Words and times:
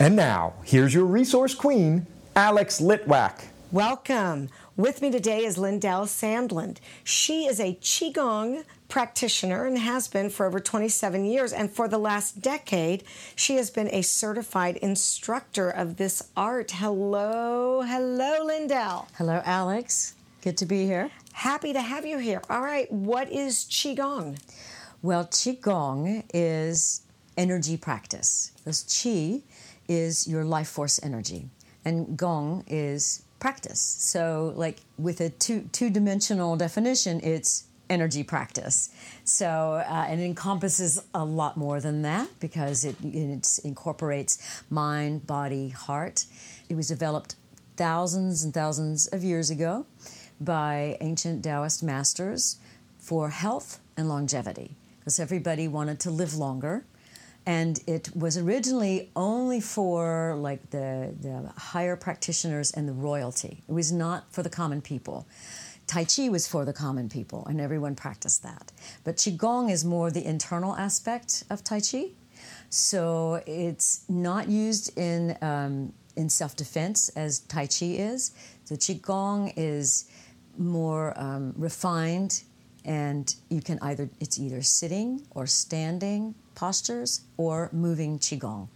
And 0.00 0.16
now, 0.16 0.54
here's 0.64 0.94
your 0.94 1.04
resource 1.04 1.54
queen, 1.54 2.06
Alex 2.34 2.80
Litwack. 2.80 3.44
Welcome. 3.70 4.48
With 4.74 5.02
me 5.02 5.10
today 5.10 5.44
is 5.44 5.58
Lindell 5.58 6.06
Sandlin. 6.06 6.78
She 7.04 7.44
is 7.44 7.60
a 7.60 7.74
Qigong 7.82 8.64
practitioner 8.88 9.66
and 9.66 9.76
has 9.76 10.08
been 10.08 10.30
for 10.30 10.46
over 10.46 10.58
27 10.58 11.26
years. 11.26 11.52
And 11.52 11.70
for 11.70 11.86
the 11.86 11.98
last 11.98 12.40
decade, 12.40 13.04
she 13.36 13.56
has 13.56 13.68
been 13.68 13.88
a 13.92 14.00
certified 14.00 14.78
instructor 14.78 15.68
of 15.68 15.98
this 15.98 16.22
art. 16.34 16.70
Hello, 16.70 17.82
hello, 17.82 18.46
Lindell. 18.46 19.06
Hello, 19.18 19.42
Alex. 19.44 20.14
Good 20.40 20.56
to 20.56 20.64
be 20.64 20.86
here. 20.86 21.10
Happy 21.34 21.74
to 21.74 21.82
have 21.82 22.06
you 22.06 22.16
here. 22.16 22.40
All 22.48 22.62
right, 22.62 22.90
what 22.90 23.30
is 23.30 23.66
Qigong? 23.68 24.40
Well, 25.02 25.26
Qigong 25.26 26.24
is 26.32 27.02
energy 27.36 27.76
practice. 27.76 28.52
This 28.64 28.82
Qi 28.84 29.42
is 29.90 30.26
your 30.26 30.44
life 30.44 30.68
force 30.68 31.00
energy, 31.02 31.50
and 31.84 32.16
Gong 32.16 32.64
is 32.68 33.24
practice. 33.40 33.80
So, 33.80 34.54
like 34.56 34.78
with 34.96 35.20
a 35.20 35.30
two 35.30 35.68
two 35.72 35.90
dimensional 35.90 36.56
definition, 36.56 37.20
it's 37.22 37.64
energy 37.90 38.22
practice. 38.22 38.88
So, 39.24 39.82
uh, 39.84 40.06
and 40.08 40.20
it 40.20 40.24
encompasses 40.24 41.02
a 41.12 41.24
lot 41.24 41.56
more 41.56 41.80
than 41.80 42.02
that 42.02 42.28
because 42.38 42.84
it, 42.84 42.94
it 43.02 43.58
incorporates 43.64 44.62
mind, 44.70 45.26
body, 45.26 45.70
heart. 45.70 46.24
It 46.68 46.76
was 46.76 46.86
developed 46.86 47.34
thousands 47.76 48.44
and 48.44 48.54
thousands 48.54 49.08
of 49.08 49.24
years 49.24 49.50
ago 49.50 49.86
by 50.40 50.96
ancient 51.00 51.42
Taoist 51.42 51.82
masters 51.82 52.58
for 52.98 53.30
health 53.30 53.80
and 53.96 54.08
longevity 54.08 54.76
because 55.00 55.18
everybody 55.18 55.66
wanted 55.66 55.98
to 56.00 56.10
live 56.10 56.36
longer 56.36 56.84
and 57.46 57.80
it 57.86 58.10
was 58.14 58.36
originally 58.36 59.10
only 59.16 59.60
for 59.60 60.36
like 60.38 60.70
the, 60.70 61.14
the 61.20 61.52
higher 61.56 61.96
practitioners 61.96 62.70
and 62.72 62.88
the 62.88 62.92
royalty. 62.92 63.62
It 63.68 63.72
was 63.72 63.90
not 63.90 64.32
for 64.32 64.42
the 64.42 64.50
common 64.50 64.82
people. 64.82 65.26
Tai 65.86 66.04
Chi 66.04 66.28
was 66.28 66.46
for 66.46 66.64
the 66.64 66.72
common 66.72 67.08
people, 67.08 67.44
and 67.46 67.60
everyone 67.60 67.96
practiced 67.96 68.44
that. 68.44 68.70
But 69.02 69.16
Qigong 69.16 69.72
is 69.72 69.84
more 69.84 70.10
the 70.10 70.24
internal 70.24 70.76
aspect 70.76 71.42
of 71.50 71.64
Tai 71.64 71.80
Chi. 71.80 72.10
So 72.68 73.42
it's 73.46 74.04
not 74.08 74.48
used 74.48 74.96
in, 74.96 75.36
um, 75.42 75.92
in 76.14 76.28
self 76.28 76.54
defense 76.54 77.08
as 77.10 77.40
Tai 77.40 77.66
Chi 77.66 77.86
is. 77.86 78.32
The 78.68 78.76
Qigong 78.76 79.52
is 79.56 80.08
more 80.56 81.18
um, 81.18 81.54
refined, 81.56 82.44
and 82.84 83.34
you 83.48 83.60
can 83.60 83.80
either, 83.82 84.08
it's 84.20 84.38
either 84.38 84.62
sitting 84.62 85.26
or 85.32 85.48
standing 85.48 86.36
postures 86.60 87.22
or 87.38 87.70
moving 87.72 88.18
Qigong. 88.18 88.68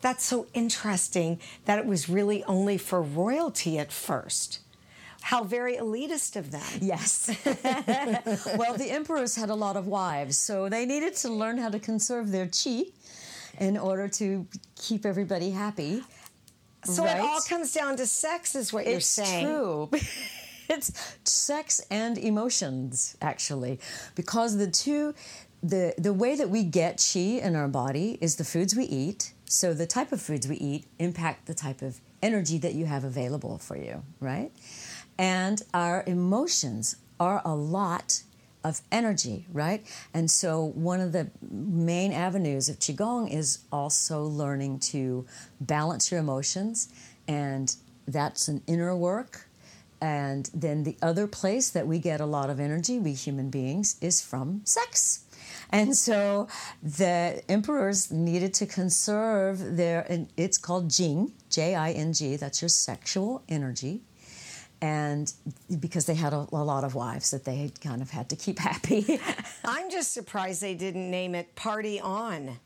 That's 0.00 0.24
so 0.24 0.46
interesting 0.54 1.38
that 1.66 1.78
it 1.78 1.84
was 1.84 2.08
really 2.08 2.42
only 2.44 2.78
for 2.78 3.02
royalty 3.02 3.78
at 3.78 3.92
first. 3.92 4.60
How 5.20 5.44
very 5.44 5.76
elitist 5.76 6.36
of 6.36 6.50
them. 6.52 6.70
Yes. 6.80 7.28
well, 8.56 8.74
the 8.78 8.90
emperors 8.90 9.34
had 9.34 9.50
a 9.50 9.54
lot 9.54 9.76
of 9.76 9.86
wives, 9.86 10.38
so 10.38 10.70
they 10.70 10.86
needed 10.86 11.16
to 11.16 11.28
learn 11.28 11.58
how 11.58 11.68
to 11.68 11.78
conserve 11.78 12.30
their 12.30 12.46
qi 12.46 12.92
in 13.58 13.76
order 13.76 14.08
to 14.08 14.46
keep 14.76 15.04
everybody 15.04 15.50
happy. 15.50 16.02
So 16.84 17.04
right? 17.04 17.16
it 17.16 17.20
all 17.20 17.40
comes 17.42 17.74
down 17.74 17.96
to 17.96 18.06
sex, 18.06 18.54
is 18.54 18.72
what 18.72 18.86
it's 18.86 18.90
you're 18.90 19.26
saying. 19.26 19.44
It's 19.44 19.54
true. 19.54 19.90
it's 20.74 21.16
sex 21.24 21.80
and 21.90 22.16
emotions, 22.16 23.16
actually, 23.20 23.80
because 24.14 24.56
the 24.56 24.70
two 24.70 25.14
the 25.62 25.94
the 25.98 26.12
way 26.12 26.36
that 26.36 26.50
we 26.50 26.62
get 26.62 26.98
qi 26.98 27.40
in 27.40 27.56
our 27.56 27.68
body 27.68 28.18
is 28.20 28.36
the 28.36 28.44
foods 28.44 28.74
we 28.74 28.84
eat. 28.84 29.32
So 29.44 29.74
the 29.74 29.86
type 29.86 30.12
of 30.12 30.20
foods 30.20 30.46
we 30.46 30.56
eat 30.56 30.86
impact 30.98 31.46
the 31.46 31.54
type 31.54 31.82
of 31.82 32.00
energy 32.22 32.58
that 32.58 32.74
you 32.74 32.86
have 32.86 33.04
available 33.04 33.58
for 33.58 33.76
you, 33.76 34.02
right? 34.20 34.50
And 35.16 35.62
our 35.72 36.04
emotions 36.06 36.96
are 37.18 37.42
a 37.44 37.54
lot 37.54 38.22
of 38.62 38.82
energy, 38.92 39.46
right? 39.52 39.84
And 40.12 40.30
so 40.30 40.64
one 40.64 41.00
of 41.00 41.12
the 41.12 41.30
main 41.50 42.12
avenues 42.12 42.68
of 42.68 42.78
qigong 42.78 43.32
is 43.32 43.60
also 43.72 44.24
learning 44.24 44.80
to 44.80 45.26
balance 45.60 46.10
your 46.10 46.20
emotions 46.20 46.92
and 47.26 47.74
that's 48.06 48.48
an 48.48 48.62
inner 48.66 48.94
work 48.96 49.48
and 50.00 50.48
then 50.54 50.84
the 50.84 50.96
other 51.02 51.26
place 51.26 51.70
that 51.70 51.86
we 51.86 51.98
get 51.98 52.20
a 52.20 52.26
lot 52.26 52.50
of 52.50 52.60
energy, 52.60 52.98
we 52.98 53.14
human 53.14 53.50
beings, 53.50 53.96
is 54.00 54.20
from 54.20 54.62
sex. 54.64 55.24
And 55.70 55.96
so 55.96 56.48
the 56.82 57.42
emperors 57.48 58.10
needed 58.10 58.54
to 58.54 58.66
conserve 58.66 59.76
their, 59.76 60.06
and 60.10 60.28
it's 60.36 60.58
called 60.58 60.90
Jing, 60.90 61.32
J 61.50 61.74
I 61.74 61.92
N 61.92 62.12
G, 62.12 62.36
that's 62.36 62.62
your 62.62 62.68
sexual 62.68 63.42
energy. 63.48 64.02
And 64.80 65.32
because 65.80 66.06
they 66.06 66.14
had 66.14 66.32
a, 66.32 66.46
a, 66.52 66.62
lot 66.62 66.84
of 66.84 66.94
wives 66.94 67.32
that 67.32 67.44
they 67.44 67.72
kind 67.80 68.00
of 68.00 68.10
had 68.10 68.28
to 68.28 68.36
keep 68.36 68.60
happy. 68.60 69.18
I'm 69.64 69.90
just 69.90 70.14
surprised 70.14 70.62
they 70.62 70.76
didn't 70.76 71.10
name 71.10 71.34
it 71.34 71.56
Party 71.56 72.00
On. 72.00 72.60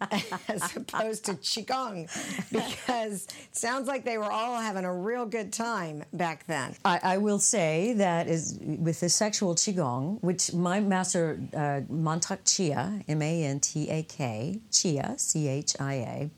as 0.48 0.76
opposed 0.76 1.24
to 1.26 1.34
Qigong 1.34 2.08
because 2.50 3.26
it 3.26 3.56
sounds 3.56 3.86
like 3.86 4.04
they 4.04 4.18
were 4.18 4.30
all 4.30 4.58
having 4.60 4.84
a 4.84 4.94
real 4.94 5.26
good 5.26 5.52
time 5.52 6.04
back 6.12 6.46
then. 6.46 6.74
I, 6.84 7.00
I 7.02 7.18
will 7.18 7.38
say 7.38 7.94
that 7.94 8.26
is 8.26 8.58
with 8.60 9.00
the 9.00 9.08
sexual 9.08 9.54
Qigong, 9.54 10.22
which 10.22 10.52
my 10.52 10.80
master, 10.80 11.38
uh, 11.54 11.80
Mantak 11.92 12.38
Chia, 12.44 13.02
M 13.08 13.22
A 13.22 13.44
N 13.44 13.60
T 13.60 13.88
A 13.90 14.02
K, 14.04 14.60
Chia, 14.70 15.14
C 15.16 15.48
H 15.48 15.76
I 15.78 15.94
A, 15.94 16.30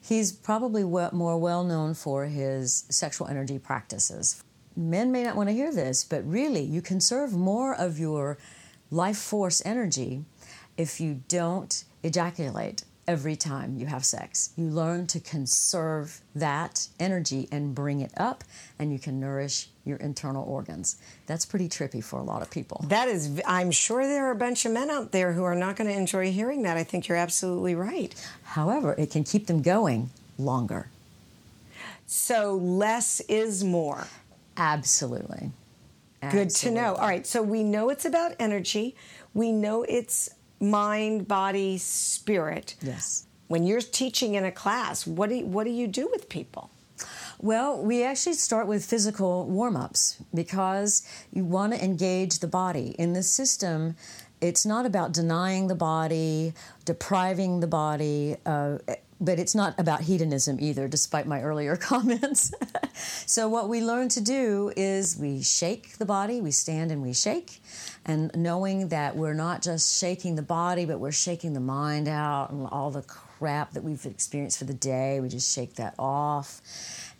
he's 0.00 0.32
probably 0.32 0.84
more 0.84 1.38
well 1.38 1.64
known 1.64 1.94
for 1.94 2.26
his 2.26 2.84
sexual 2.88 3.26
energy 3.26 3.58
practices. 3.58 4.42
Men 4.76 5.12
may 5.12 5.22
not 5.22 5.36
want 5.36 5.48
to 5.48 5.54
hear 5.54 5.72
this, 5.72 6.04
but 6.04 6.26
really, 6.26 6.62
you 6.62 6.80
conserve 6.80 7.32
more 7.32 7.74
of 7.74 7.98
your 7.98 8.38
life 8.90 9.18
force 9.18 9.60
energy 9.64 10.24
if 10.76 11.00
you 11.00 11.22
don't 11.28 11.84
ejaculate 12.02 12.84
every 13.12 13.36
time 13.36 13.76
you 13.76 13.84
have 13.84 14.06
sex. 14.06 14.54
You 14.56 14.68
learn 14.68 15.06
to 15.08 15.20
conserve 15.20 16.22
that 16.34 16.88
energy 16.98 17.46
and 17.52 17.74
bring 17.74 18.00
it 18.00 18.10
up, 18.16 18.42
and 18.78 18.90
you 18.90 18.98
can 18.98 19.20
nourish 19.20 19.68
your 19.84 19.98
internal 19.98 20.42
organs. 20.48 20.96
That's 21.26 21.44
pretty 21.44 21.68
trippy 21.68 22.02
for 22.02 22.18
a 22.18 22.22
lot 22.22 22.40
of 22.40 22.50
people. 22.50 22.86
That 22.88 23.08
is, 23.08 23.42
I'm 23.46 23.70
sure 23.70 24.06
there 24.06 24.28
are 24.28 24.30
a 24.30 24.36
bunch 24.36 24.64
of 24.64 24.72
men 24.72 24.88
out 24.88 25.12
there 25.12 25.34
who 25.34 25.44
are 25.44 25.54
not 25.54 25.76
going 25.76 25.90
to 25.90 25.94
enjoy 25.94 26.32
hearing 26.32 26.62
that. 26.62 26.78
I 26.78 26.84
think 26.84 27.06
you're 27.06 27.18
absolutely 27.18 27.74
right. 27.74 28.14
However, 28.44 28.94
it 28.96 29.10
can 29.10 29.24
keep 29.24 29.46
them 29.46 29.60
going 29.60 30.08
longer. 30.38 30.88
So 32.06 32.54
less 32.54 33.20
is 33.28 33.62
more. 33.62 34.06
Absolutely. 34.56 35.50
Absolutely. 36.22 36.44
Good 36.44 36.54
to 36.60 36.70
know. 36.70 36.94
All 36.94 37.08
right, 37.08 37.26
so 37.26 37.42
we 37.42 37.62
know 37.62 37.90
it's 37.90 38.06
about 38.06 38.32
energy. 38.38 38.96
We 39.34 39.52
know 39.52 39.82
it's 39.82 40.30
mind, 40.62 41.28
body, 41.28 41.76
spirit. 41.78 42.76
Yes. 42.80 43.26
When 43.48 43.64
you're 43.64 43.80
teaching 43.80 44.34
in 44.34 44.44
a 44.44 44.52
class, 44.52 45.06
what 45.06 45.28
do 45.28 45.36
you, 45.36 45.46
what 45.46 45.64
do 45.64 45.70
you 45.70 45.86
do 45.86 46.08
with 46.10 46.28
people? 46.28 46.70
Well, 47.38 47.82
we 47.82 48.04
actually 48.04 48.34
start 48.34 48.68
with 48.68 48.84
physical 48.84 49.46
warm 49.46 49.76
ups 49.76 50.22
because 50.32 51.06
you 51.32 51.44
want 51.44 51.74
to 51.74 51.84
engage 51.84 52.38
the 52.38 52.46
body. 52.46 52.94
In 52.98 53.12
this 53.14 53.28
system, 53.28 53.96
it's 54.40 54.64
not 54.64 54.86
about 54.86 55.12
denying 55.12 55.66
the 55.66 55.74
body, 55.74 56.54
depriving 56.84 57.60
the 57.60 57.66
body, 57.66 58.36
uh, 58.46 58.78
but 59.20 59.38
it's 59.38 59.54
not 59.54 59.78
about 59.78 60.02
hedonism 60.02 60.58
either, 60.60 60.88
despite 60.88 61.26
my 61.26 61.40
earlier 61.42 61.76
comments. 61.90 62.52
so, 63.26 63.48
what 63.48 63.68
we 63.68 63.80
learn 63.80 64.08
to 64.10 64.20
do 64.20 64.72
is 64.76 65.16
we 65.16 65.42
shake 65.42 65.98
the 65.98 66.04
body, 66.04 66.40
we 66.40 66.50
stand 66.50 66.90
and 66.90 67.02
we 67.02 67.12
shake, 67.12 67.62
and 68.04 68.30
knowing 68.34 68.88
that 68.88 69.16
we're 69.16 69.34
not 69.34 69.62
just 69.62 70.00
shaking 70.00 70.34
the 70.34 70.42
body, 70.42 70.84
but 70.84 70.98
we're 70.98 71.12
shaking 71.12 71.52
the 71.52 71.60
mind 71.60 72.08
out 72.08 72.50
and 72.50 72.66
all 72.70 72.90
the 72.90 73.02
crap 73.02 73.72
that 73.72 73.84
we've 73.84 74.04
experienced 74.06 74.58
for 74.58 74.64
the 74.64 74.74
day, 74.74 75.20
we 75.20 75.28
just 75.28 75.52
shake 75.52 75.74
that 75.74 75.94
off. 75.98 76.60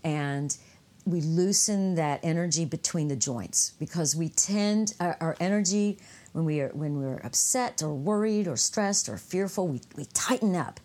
And 0.02 0.56
we 1.04 1.20
loosen 1.20 1.96
that 1.96 2.20
energy 2.22 2.64
between 2.64 3.08
the 3.08 3.16
joints 3.16 3.72
because 3.78 4.14
we 4.14 4.28
tend, 4.28 4.94
our, 5.00 5.16
our 5.20 5.36
energy, 5.40 5.98
when 6.32 6.44
we 6.44 6.60
are 6.60 6.70
when 6.70 6.98
we're 6.98 7.20
upset 7.24 7.82
or 7.82 7.92
worried 7.94 8.48
or 8.48 8.56
stressed 8.56 9.08
or 9.08 9.18
fearful, 9.18 9.68
we, 9.68 9.80
we 9.96 10.06
tighten 10.06 10.56
up. 10.56 10.80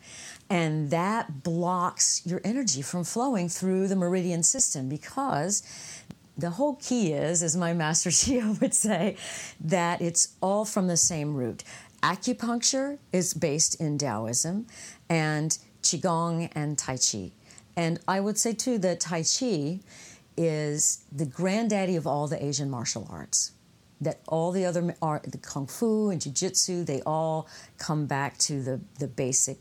And 0.49 0.91
that 0.91 1.44
blocks 1.44 2.21
your 2.25 2.41
energy 2.44 2.81
from 2.81 3.03
flowing 3.03 3.49
through 3.49 3.88
the 3.88 3.95
meridian 3.95 4.44
system 4.44 4.89
because 4.89 5.63
the 6.38 6.51
whole 6.51 6.75
key 6.75 7.13
is, 7.13 7.42
as 7.42 7.56
my 7.56 7.74
master 7.74 8.10
Shio 8.12 8.60
would 8.62 8.74
say, 8.74 9.18
that 9.62 10.01
it's 10.01 10.36
all 10.42 10.66
from 10.66 10.88
the 10.88 10.98
same 10.98 11.36
root. 11.36 11.63
Acupuncture 12.04 13.00
is 13.12 13.34
based 13.34 13.81
in 13.81 13.98
Taoism 13.98 14.68
and 15.10 15.57
Qigong 15.81 16.50
and 16.54 16.78
Tai 16.78 16.98
Chi. 16.98 17.31
And 17.75 18.00
I 18.07 18.19
would 18.19 18.38
say 18.38 18.54
too 18.54 18.78
that 18.80 19.00
Tai 19.00 19.24
Chi 19.24 19.80
is 20.36 21.04
the 21.12 21.25
granddaddy 21.25 21.95
of 21.95 22.06
all 22.06 22.28
the 22.28 22.44
Asian 22.44 22.69
martial 22.69 23.07
arts. 23.10 23.51
That 24.00 24.19
all 24.28 24.51
the 24.51 24.66
other 24.66 24.95
art, 25.01 25.24
the 25.31 25.40
Kung 25.40 25.66
Fu 25.66 26.12
and 26.12 26.22
Jiu 26.22 26.31
Jitsu, 26.31 26.83
they 26.83 27.01
all 27.01 27.48
come 27.80 28.06
back 28.06 28.38
to 28.40 28.62
the, 28.62 28.80
the 29.00 29.07
basic 29.07 29.57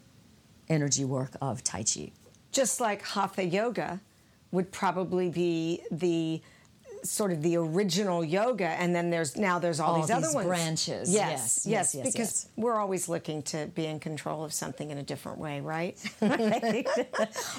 energy 0.69 1.06
work 1.06 1.32
of 1.40 1.64
Tai 1.64 1.84
Chi. 1.84 2.12
Just 2.52 2.81
like 2.81 3.02
Hatha 3.02 3.44
Yoga 3.44 4.00
would 4.50 4.72
probably 4.72 5.31
be 5.31 5.82
the 5.90 6.43
sort 7.11 7.32
of 7.32 7.43
the 7.43 7.56
original 7.56 8.25
yoga 8.25 8.69
and 8.69 8.94
then 8.94 9.11
there's 9.11 9.37
now 9.37 9.58
there's 9.58 9.81
all, 9.81 9.94
All 9.94 10.00
these, 10.00 10.08
these 10.08 10.17
other 10.17 10.35
ones 10.35 10.47
branches. 10.47 11.12
yes 11.12 11.26
Yes, 11.31 11.67
yes, 11.67 11.67
yes, 11.67 11.94
yes, 11.94 12.06
because 12.12 12.19
yes. 12.47 12.49
we're 12.56 12.76
always 12.76 13.08
looking 13.08 13.43
to 13.44 13.67
be 13.75 13.87
in 13.87 13.99
control 14.00 14.44
of 14.44 14.53
something 14.53 14.91
in 14.91 14.99
a 14.99 15.03
different 15.03 15.38
way 15.38 15.61
right 15.61 15.97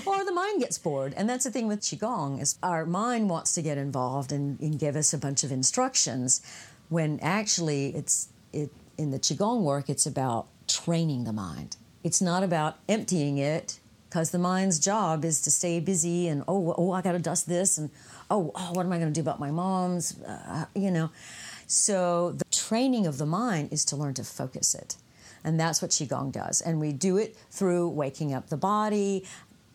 or 0.06 0.26
the 0.26 0.32
mind 0.34 0.62
gets 0.62 0.78
bored 0.78 1.14
and 1.18 1.30
that's 1.30 1.44
the 1.46 1.52
thing 1.52 1.68
with 1.68 1.82
qigong 1.82 2.42
is 2.42 2.58
our 2.64 2.86
mind 2.86 3.30
wants 3.30 3.54
to 3.54 3.62
get 3.62 3.78
involved 3.78 4.32
and, 4.32 4.60
and 4.60 4.80
give 4.80 4.96
us 4.96 5.14
a 5.14 5.18
bunch 5.18 5.44
of 5.44 5.52
instructions 5.52 6.42
when 6.90 7.20
actually 7.22 7.96
it's 7.96 8.30
it 8.54 8.70
in 8.98 9.12
the 9.12 9.20
qigong 9.20 9.62
work 9.62 9.90
it's 9.90 10.06
about 10.06 10.48
training 10.68 11.24
the 11.24 11.34
mind 11.34 11.78
it's 12.04 12.22
not 12.22 12.44
about 12.44 12.78
emptying 12.88 13.38
it 13.38 13.80
because 14.09 14.31
the 14.31 14.39
mind's 14.39 14.80
job 14.80 15.25
is 15.25 15.42
to 15.42 15.51
stay 15.51 15.80
busy 15.80 16.27
and 16.27 16.44
oh 16.48 16.74
oh 16.77 16.92
i 16.92 17.01
gotta 17.01 17.19
dust 17.19 17.48
this 17.48 17.77
and 17.77 17.89
oh, 18.30 18.51
oh 18.56 18.71
what 18.74 18.86
am 18.86 18.92
i 18.92 18.98
going 18.98 19.12
to 19.12 19.13
do 19.13 19.21
about 19.21 19.39
my 19.39 19.51
mom's 19.51 20.21
uh, 20.24 20.65
you 20.75 20.92
know 20.92 21.09
so 21.68 22.31
the 22.31 22.45
training 22.51 23.06
of 23.06 23.18
the 23.18 23.25
mind 23.25 23.71
is 23.71 23.83
to 23.86 23.95
learn 23.95 24.13
to 24.13 24.24
focus 24.24 24.74
it 24.74 24.95
and 25.44 25.59
that's 25.59 25.81
what 25.81 25.92
Qigong 25.92 26.33
does. 26.33 26.59
And 26.59 26.80
we 26.80 26.92
do 26.92 27.15
it 27.18 27.38
through 27.51 27.89
waking 27.89 28.33
up 28.33 28.50
the 28.50 28.57
body. 28.57 29.24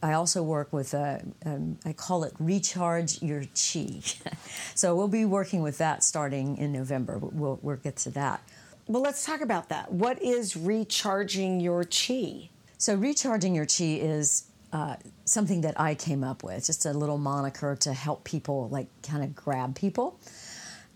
I 0.03 0.13
also 0.13 0.43
work 0.43 0.73
with, 0.73 0.93
a, 0.95 1.23
um, 1.47 1.79
I 1.87 1.95
call 1.95 2.25
it 2.25 2.35
recharge 2.39 3.23
your 3.23 3.45
chi. 3.55 4.01
so 4.75 4.95
we'll 4.95 5.09
be 5.09 5.25
working 5.25 5.63
with 5.63 5.79
that 5.79 6.05
starting 6.05 6.59
in 6.59 6.73
November. 6.73 7.19
We'll, 7.19 7.59
we'll 7.63 7.77
get 7.77 7.97
to 7.97 8.11
that. 8.11 8.43
well 8.89 9.03
let's 9.03 9.25
talk 9.25 9.41
about 9.41 9.69
that 9.69 9.93
what 9.93 10.21
is 10.21 10.57
recharging 10.57 11.61
your 11.61 11.85
chi 11.85 12.51
So 12.83 12.97
recharging 12.97 13.55
your 13.55 13.65
chi 13.65 13.85
is 14.01 14.47
uh, 14.73 14.97
something 15.25 15.61
that 15.61 15.79
I 15.79 15.95
came 15.95 16.25
up 16.25 16.43
with, 16.43 16.67
just 16.67 16.85
a 16.85 16.93
little 16.93 17.17
moniker 17.17 17.77
to 17.77 17.93
help 17.93 18.25
people, 18.25 18.69
like 18.71 18.89
kind 19.05 19.23
of 19.23 19.37
grab 19.37 19.77
people. 19.77 20.19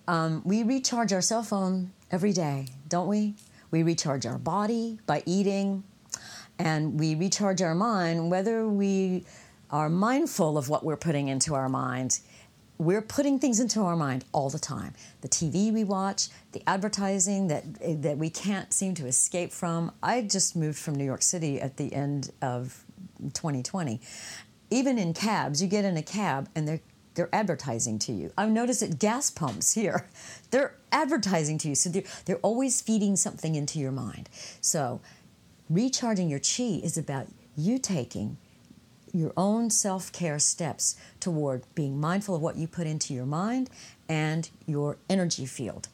Um, 0.09 0.43
we 0.45 0.65
recharge 0.65 1.13
our 1.13 1.21
cell 1.21 1.45
phone 1.45 1.93
every 2.11 2.33
day, 2.33 2.67
don't 2.89 3.07
we? 3.07 3.35
We 3.71 3.85
recharge 3.85 4.27
our 4.27 4.37
body 4.37 4.99
by 5.07 5.23
eating, 5.27 5.85
and 6.59 6.99
we 6.99 7.15
recharge 7.15 7.63
our 7.63 7.77
mind 7.77 8.33
whether 8.33 8.67
we 8.67 9.25
are 9.71 9.89
mindful 9.89 10.59
of 10.59 10.69
what 10.69 10.85
we're 10.85 10.97
putting 10.97 11.29
into 11.29 11.55
our 11.55 11.69
mind. 11.69 12.19
We're 12.79 13.03
putting 13.03 13.39
things 13.39 13.59
into 13.59 13.81
our 13.81 13.97
mind 13.97 14.25
all 14.33 14.51
the 14.51 14.59
time. 14.59 14.95
The 15.23 15.29
TV 15.29 15.73
we 15.73 15.85
watch, 15.85 16.29
the 16.53 16.63
advertising 16.67 17.49
that 17.49 18.03
that 18.03 18.19
we 18.19 18.31
can't 18.31 18.73
seem 18.73 18.95
to 18.95 19.07
escape 19.07 19.53
from. 19.53 19.93
I 20.03 20.23
just 20.23 20.57
moved 20.57 20.79
from 20.79 20.95
New 20.95 21.05
York 21.05 21.23
City 21.23 21.61
at 21.61 21.77
the 21.77 21.93
end 21.95 22.33
of 22.43 22.85
2020. 23.33 24.01
Even 24.71 24.99
in 24.99 25.15
cabs, 25.15 25.63
you 25.63 25.69
get 25.69 25.85
in 25.85 25.97
a 25.97 26.03
cab 26.03 26.49
and 26.55 26.69
they're 26.69 26.81
they're 27.17 27.35
advertising 27.35 27.99
to 27.99 28.13
you. 28.13 28.31
I've 28.39 28.51
noticed 28.51 28.83
at 28.83 28.99
gas 28.99 29.31
pumps 29.31 29.73
here, 29.73 30.07
they're 30.51 30.75
advertising 30.93 31.59
to 31.59 31.69
you. 31.71 31.75
So 31.75 31.91
they're, 31.91 32.05
they're 32.27 32.37
always 32.37 32.81
feeding 32.81 33.17
something 33.17 33.55
into 33.55 33.79
your 33.79 33.91
mind. 33.91 34.29
So 34.61 35.01
recharging 35.69 36.29
your 36.29 36.39
chi 36.39 36.81
is 36.83 36.97
about 36.97 37.27
you 37.57 37.79
taking 37.79 38.37
your 39.19 39.33
own 39.37 39.71
self 39.71 40.13
care 40.13 40.39
steps 40.39 40.97
toward 41.21 41.63
being 41.75 42.01
mindful 42.01 42.35
of 42.35 42.43
what 42.43 42.57
you 42.57 42.67
put 42.67 42.87
into 42.87 43.15
your 43.15 43.27
mind 43.27 43.71
and 44.09 44.49
your 44.67 44.99
energy 45.09 45.47
field. 45.47 45.89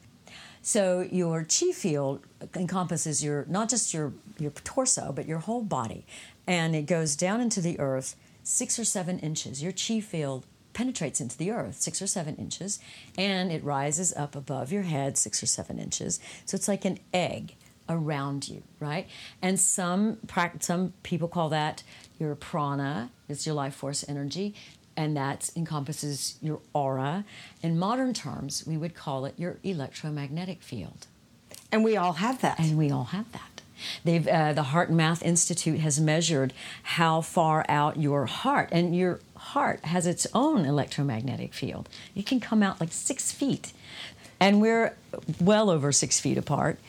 So 0.61 1.01
your 1.11 1.43
chi 1.43 1.71
field 1.71 2.21
encompasses 2.55 3.23
your 3.23 3.45
not 3.49 3.69
just 3.69 3.93
your 3.93 4.13
your 4.39 4.51
torso 4.51 5.11
but 5.11 5.27
your 5.27 5.39
whole 5.39 5.63
body, 5.63 6.05
and 6.47 6.75
it 6.75 6.83
goes 6.83 7.15
down 7.15 7.41
into 7.41 7.59
the 7.61 7.79
earth 7.79 8.15
six 8.43 8.79
or 8.79 8.85
seven 8.85 9.19
inches. 9.19 9.61
Your 9.61 9.73
chi 9.73 9.99
field 9.99 10.45
penetrates 10.73 11.21
into 11.21 11.37
the 11.37 11.51
earth 11.51 11.81
six 11.81 12.01
or 12.01 12.07
seven 12.07 12.35
inches, 12.37 12.79
and 13.17 13.51
it 13.51 13.63
rises 13.63 14.13
up 14.13 14.35
above 14.35 14.71
your 14.71 14.83
head 14.83 15.17
six 15.17 15.43
or 15.43 15.47
seven 15.47 15.79
inches. 15.79 16.19
So 16.45 16.55
it's 16.55 16.67
like 16.67 16.85
an 16.85 16.99
egg 17.13 17.55
around 17.89 18.47
you, 18.47 18.63
right? 18.79 19.07
And 19.41 19.59
some 19.59 20.17
some 20.59 20.93
people 21.03 21.27
call 21.27 21.49
that 21.49 21.83
your 22.19 22.35
prana, 22.35 23.09
it's 23.27 23.45
your 23.45 23.55
life 23.55 23.75
force 23.75 24.05
energy, 24.07 24.53
and 24.95 25.17
that 25.17 25.49
encompasses 25.55 26.37
your 26.41 26.59
aura. 26.73 27.25
In 27.61 27.77
modern 27.77 28.13
terms, 28.13 28.63
we 28.65 28.77
would 28.77 28.93
call 28.95 29.25
it 29.25 29.33
your 29.37 29.57
electromagnetic 29.63 30.61
field. 30.61 31.07
and 31.71 31.83
we 31.83 31.97
all 31.97 32.13
have 32.13 32.39
that 32.41 32.59
And 32.59 32.77
we 32.77 32.91
all 32.91 33.05
have 33.05 33.31
that. 33.31 33.61
They've, 34.05 34.25
uh, 34.27 34.53
the 34.53 34.63
HeartMath 34.63 35.21
Institute 35.23 35.79
has 35.79 35.99
measured 35.99 36.53
how 36.83 37.21
far 37.21 37.65
out 37.67 37.97
your 37.97 38.27
heart, 38.27 38.69
and 38.71 38.95
your 38.95 39.19
heart 39.35 39.83
has 39.85 40.07
its 40.07 40.25
own 40.33 40.63
electromagnetic 40.65 41.53
field. 41.53 41.89
It 42.15 42.25
can 42.25 42.39
come 42.39 42.63
out 42.63 42.79
like 42.79 42.93
six 42.93 43.31
feet, 43.31 43.73
and 44.39 44.61
we're 44.61 44.95
well 45.41 45.69
over 45.69 45.91
six 45.91 46.19
feet 46.19 46.37
apart, 46.37 46.79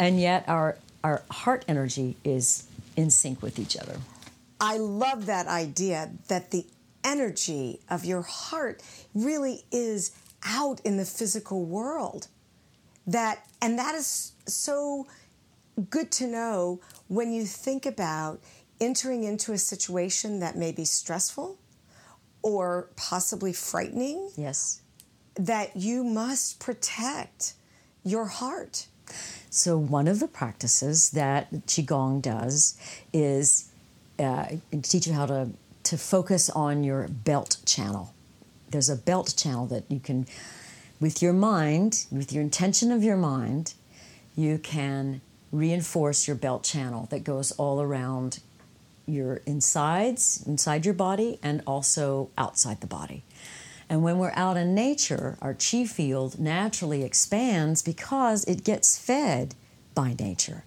and 0.00 0.18
yet 0.20 0.48
our 0.48 0.76
our 1.04 1.22
heart 1.30 1.64
energy 1.68 2.16
is 2.24 2.66
in 2.96 3.10
sync 3.10 3.40
with 3.42 3.58
each 3.58 3.76
other. 3.76 3.96
I 4.60 4.76
love 4.78 5.26
that 5.26 5.46
idea 5.46 6.10
that 6.28 6.50
the 6.50 6.66
energy 7.04 7.80
of 7.88 8.04
your 8.04 8.22
heart 8.22 8.82
really 9.14 9.64
is 9.70 10.10
out 10.44 10.80
in 10.80 10.96
the 10.96 11.04
physical 11.04 11.64
world. 11.64 12.26
That 13.06 13.46
and 13.62 13.78
that 13.78 13.94
is 13.94 14.32
so 14.46 15.06
good 15.88 16.10
to 16.12 16.26
know 16.26 16.80
when 17.08 17.32
you 17.32 17.44
think 17.44 17.86
about 17.86 18.40
entering 18.80 19.24
into 19.24 19.52
a 19.52 19.58
situation 19.58 20.40
that 20.40 20.56
may 20.56 20.72
be 20.72 20.84
stressful 20.84 21.56
or 22.42 22.88
possibly 22.96 23.52
frightening 23.52 24.30
Yes. 24.36 24.80
that 25.36 25.76
you 25.76 26.02
must 26.04 26.58
protect 26.60 27.54
your 28.04 28.26
heart. 28.26 28.86
So 29.50 29.76
one 29.76 30.06
of 30.08 30.20
the 30.20 30.28
practices 30.28 31.10
that 31.10 31.50
qigong 31.66 32.22
does 32.22 32.78
is 33.12 33.70
uh, 34.18 34.46
teach 34.82 35.06
you 35.06 35.12
how 35.12 35.26
to 35.26 35.50
to 35.82 35.98
focus 35.98 36.50
on 36.50 36.84
your 36.84 37.08
belt 37.08 37.56
channel. 37.64 38.14
There's 38.70 38.88
a 38.88 38.96
belt 38.96 39.34
channel 39.36 39.66
that 39.66 39.84
you 39.88 39.98
can, 39.98 40.26
with 41.00 41.20
your 41.20 41.32
mind, 41.32 42.06
with 42.12 42.32
your 42.32 42.42
intention 42.42 42.92
of 42.92 43.02
your 43.02 43.16
mind, 43.16 43.74
you 44.36 44.58
can 44.58 45.20
reinforce 45.50 46.28
your 46.28 46.36
belt 46.36 46.62
channel 46.62 47.08
that 47.10 47.24
goes 47.24 47.50
all 47.52 47.80
around 47.80 48.40
your 49.06 49.40
insides, 49.46 50.44
inside 50.46 50.84
your 50.84 50.94
body, 50.94 51.38
and 51.42 51.62
also 51.66 52.30
outside 52.38 52.80
the 52.80 52.86
body. 52.86 53.24
And 53.90 54.04
when 54.04 54.18
we're 54.18 54.32
out 54.36 54.56
in 54.56 54.72
nature, 54.72 55.36
our 55.42 55.52
chi 55.52 55.84
field 55.84 56.38
naturally 56.38 57.02
expands 57.02 57.82
because 57.82 58.44
it 58.44 58.62
gets 58.62 58.96
fed 58.96 59.56
by 59.96 60.14
nature. 60.16 60.62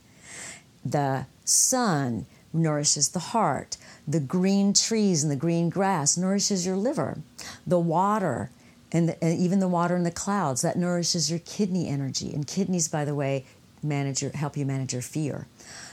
The 0.84 1.25
sun 1.46 2.25
nourishes 2.51 3.10
the 3.10 3.20
heart. 3.20 3.77
The 4.06 4.20
green 4.20 4.74
trees 4.74 5.24
and 5.24 5.32
the 5.32 5.38
green 5.38 5.70
grass 5.70 6.18
nourishes 6.18 6.65
your 6.65 6.75
liver. 6.75 7.20
The 7.65 7.80
water 7.80 8.51
and, 8.92 9.08
the, 9.08 9.24
and 9.24 9.39
even 9.39 9.60
the 9.60 9.70
water 9.70 9.96
in 9.96 10.03
the 10.03 10.12
clouds 10.12 10.62
that 10.62 10.77
nourishes 10.77 11.32
your 11.32 11.39
kidney 11.39 11.88
energy. 11.88 12.34
And 12.34 12.46
kidneys, 12.46 12.89
by 12.89 13.06
the 13.06 13.15
way, 13.15 13.46
manage 13.82 14.22
your, 14.22 14.32
help 14.32 14.58
you 14.58 14.65
manage 14.65 14.92
your 14.92 15.01
fear. 15.01 15.48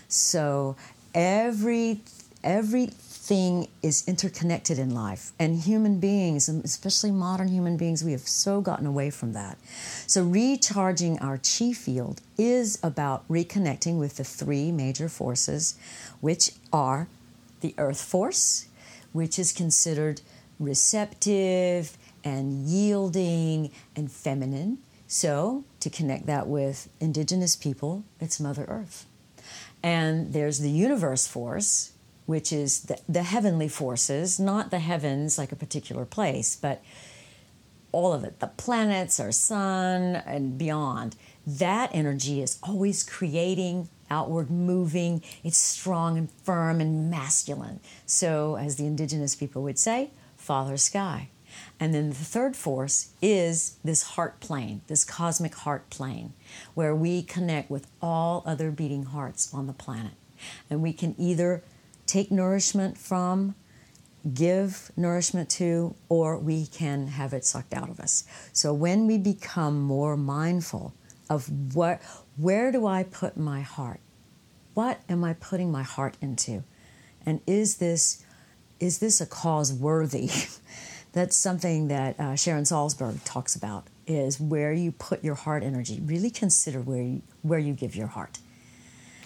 So 0.09 0.75
every 1.15 2.01
everything 3.31 3.69
is 3.81 4.03
interconnected 4.09 4.77
in 4.77 4.93
life. 4.93 5.33
And 5.39 5.61
human 5.61 6.01
beings 6.01 6.49
especially 6.49 7.13
modern 7.13 7.47
human 7.47 7.77
beings 7.77 8.03
we 8.03 8.11
have 8.13 8.27
so 8.27 8.61
gotten 8.61 8.87
away 8.87 9.11
from 9.11 9.35
that. 9.35 9.57
So 10.09 10.25
recharging 10.25 11.17
our 11.21 11.39
chi 11.39 11.73
field 11.73 12.23
is 12.37 12.81
about 12.83 13.29
reconnecting 13.29 13.99
with 13.99 14.17
the 14.17 14.25
three 14.25 14.73
major 14.73 15.09
forces 15.09 15.79
which 16.21 16.53
are 16.73 17.07
the 17.61 17.73
earth 17.79 18.03
force 18.03 18.67
which 19.13 19.39
is 19.39 19.53
considered 19.53 20.21
receptive 20.59 21.97
and 22.25 22.67
yielding 22.67 23.71
and 23.95 24.11
feminine. 24.11 24.79
So 25.07 25.63
to 25.79 25.89
connect 25.89 26.27
that 26.27 26.49
with 26.49 26.89
indigenous 26.99 27.55
people 27.55 28.03
it's 28.19 28.41
mother 28.41 28.65
earth. 28.65 29.07
And 29.85 30.33
there's 30.33 30.59
the 30.59 30.71
universe 30.71 31.27
force, 31.29 31.93
which 32.31 32.53
is 32.53 32.83
the, 32.83 32.99
the 33.09 33.25
heavenly 33.25 33.69
forces, 33.69 34.39
not 34.39 34.71
the 34.71 34.79
heavens 34.79 35.37
like 35.37 35.51
a 35.51 35.57
particular 35.57 36.05
place, 36.05 36.57
but 36.57 36.81
all 37.93 38.13
of 38.13 38.23
it 38.23 38.39
the 38.39 38.47
planets, 38.47 39.19
our 39.19 39.33
sun, 39.33 40.15
and 40.15 40.57
beyond. 40.57 41.17
That 41.45 41.91
energy 41.93 42.41
is 42.41 42.59
always 42.63 43.03
creating, 43.03 43.89
outward 44.11 44.49
moving. 44.49 45.23
It's 45.43 45.59
strong 45.59 46.17
and 46.17 46.31
firm 46.31 46.81
and 46.81 47.11
masculine. 47.11 47.81
So, 48.07 48.57
as 48.57 48.77
the 48.77 48.87
indigenous 48.87 49.35
people 49.35 49.63
would 49.65 49.79
say, 49.79 50.11
Father 50.37 50.77
Sky. 50.77 51.31
And 51.81 51.93
then 51.93 52.11
the 52.11 52.15
third 52.15 52.55
force 52.55 53.11
is 53.21 53.77
this 53.83 54.03
heart 54.15 54.39
plane, 54.39 54.83
this 54.87 55.05
cosmic 55.05 55.57
heart 55.57 55.91
plane, 55.91 56.33
where 56.75 56.95
we 56.95 57.23
connect 57.23 57.71
with 57.71 57.89
all 58.01 58.45
other 58.47 58.71
beating 58.71 59.07
hearts 59.07 59.53
on 59.53 59.67
the 59.67 59.73
planet. 59.73 60.13
And 60.71 60.81
we 60.81 60.93
can 60.93 61.17
either 61.19 61.65
take 62.11 62.33
nourishment 62.33 62.99
from, 62.99 63.55
give 64.35 64.90
nourishment 64.97 65.49
to, 65.49 65.95
or 66.09 66.38
we 66.38 66.67
can 66.67 67.07
have 67.07 67.33
it 67.33 67.45
sucked 67.45 67.73
out 67.73 67.88
of 67.88 68.00
us. 68.00 68.25
So 68.52 68.75
when 68.75 69.07
we 69.07 69.17
become 69.17 69.81
more 69.81 70.17
mindful 70.17 70.93
of 71.29 71.49
what, 71.75 72.02
where 72.37 72.73
do 72.73 72.85
I 72.85 73.05
put 73.05 73.37
my 73.37 73.61
heart? 73.61 74.00
What 74.75 75.00
am 75.09 75.23
I 75.23 75.35
putting 75.35 75.71
my 75.71 75.85
heart 75.85 76.17
into? 76.21 76.64
And 77.25 77.40
is 77.47 77.76
this, 77.76 78.25
is 78.81 78.99
this 78.99 79.21
a 79.21 79.26
cause 79.26 79.73
worthy? 79.73 80.31
That's 81.12 81.37
something 81.37 81.88
that 81.88 82.19
uh, 82.19 82.35
Sharon 82.35 82.64
Salzberg 82.64 83.21
talks 83.25 83.55
about 83.55 83.87
is 84.07 84.40
where 84.40 84.73
you 84.73 84.90
put 84.90 85.23
your 85.23 85.37
heart 85.37 85.62
energy. 85.62 86.00
Really 86.05 86.31
consider 86.31 86.81
where 86.81 87.02
you, 87.02 87.23
where 87.43 87.59
you 87.61 87.73
give 87.73 87.95
your 87.95 88.09
heart. 88.09 88.40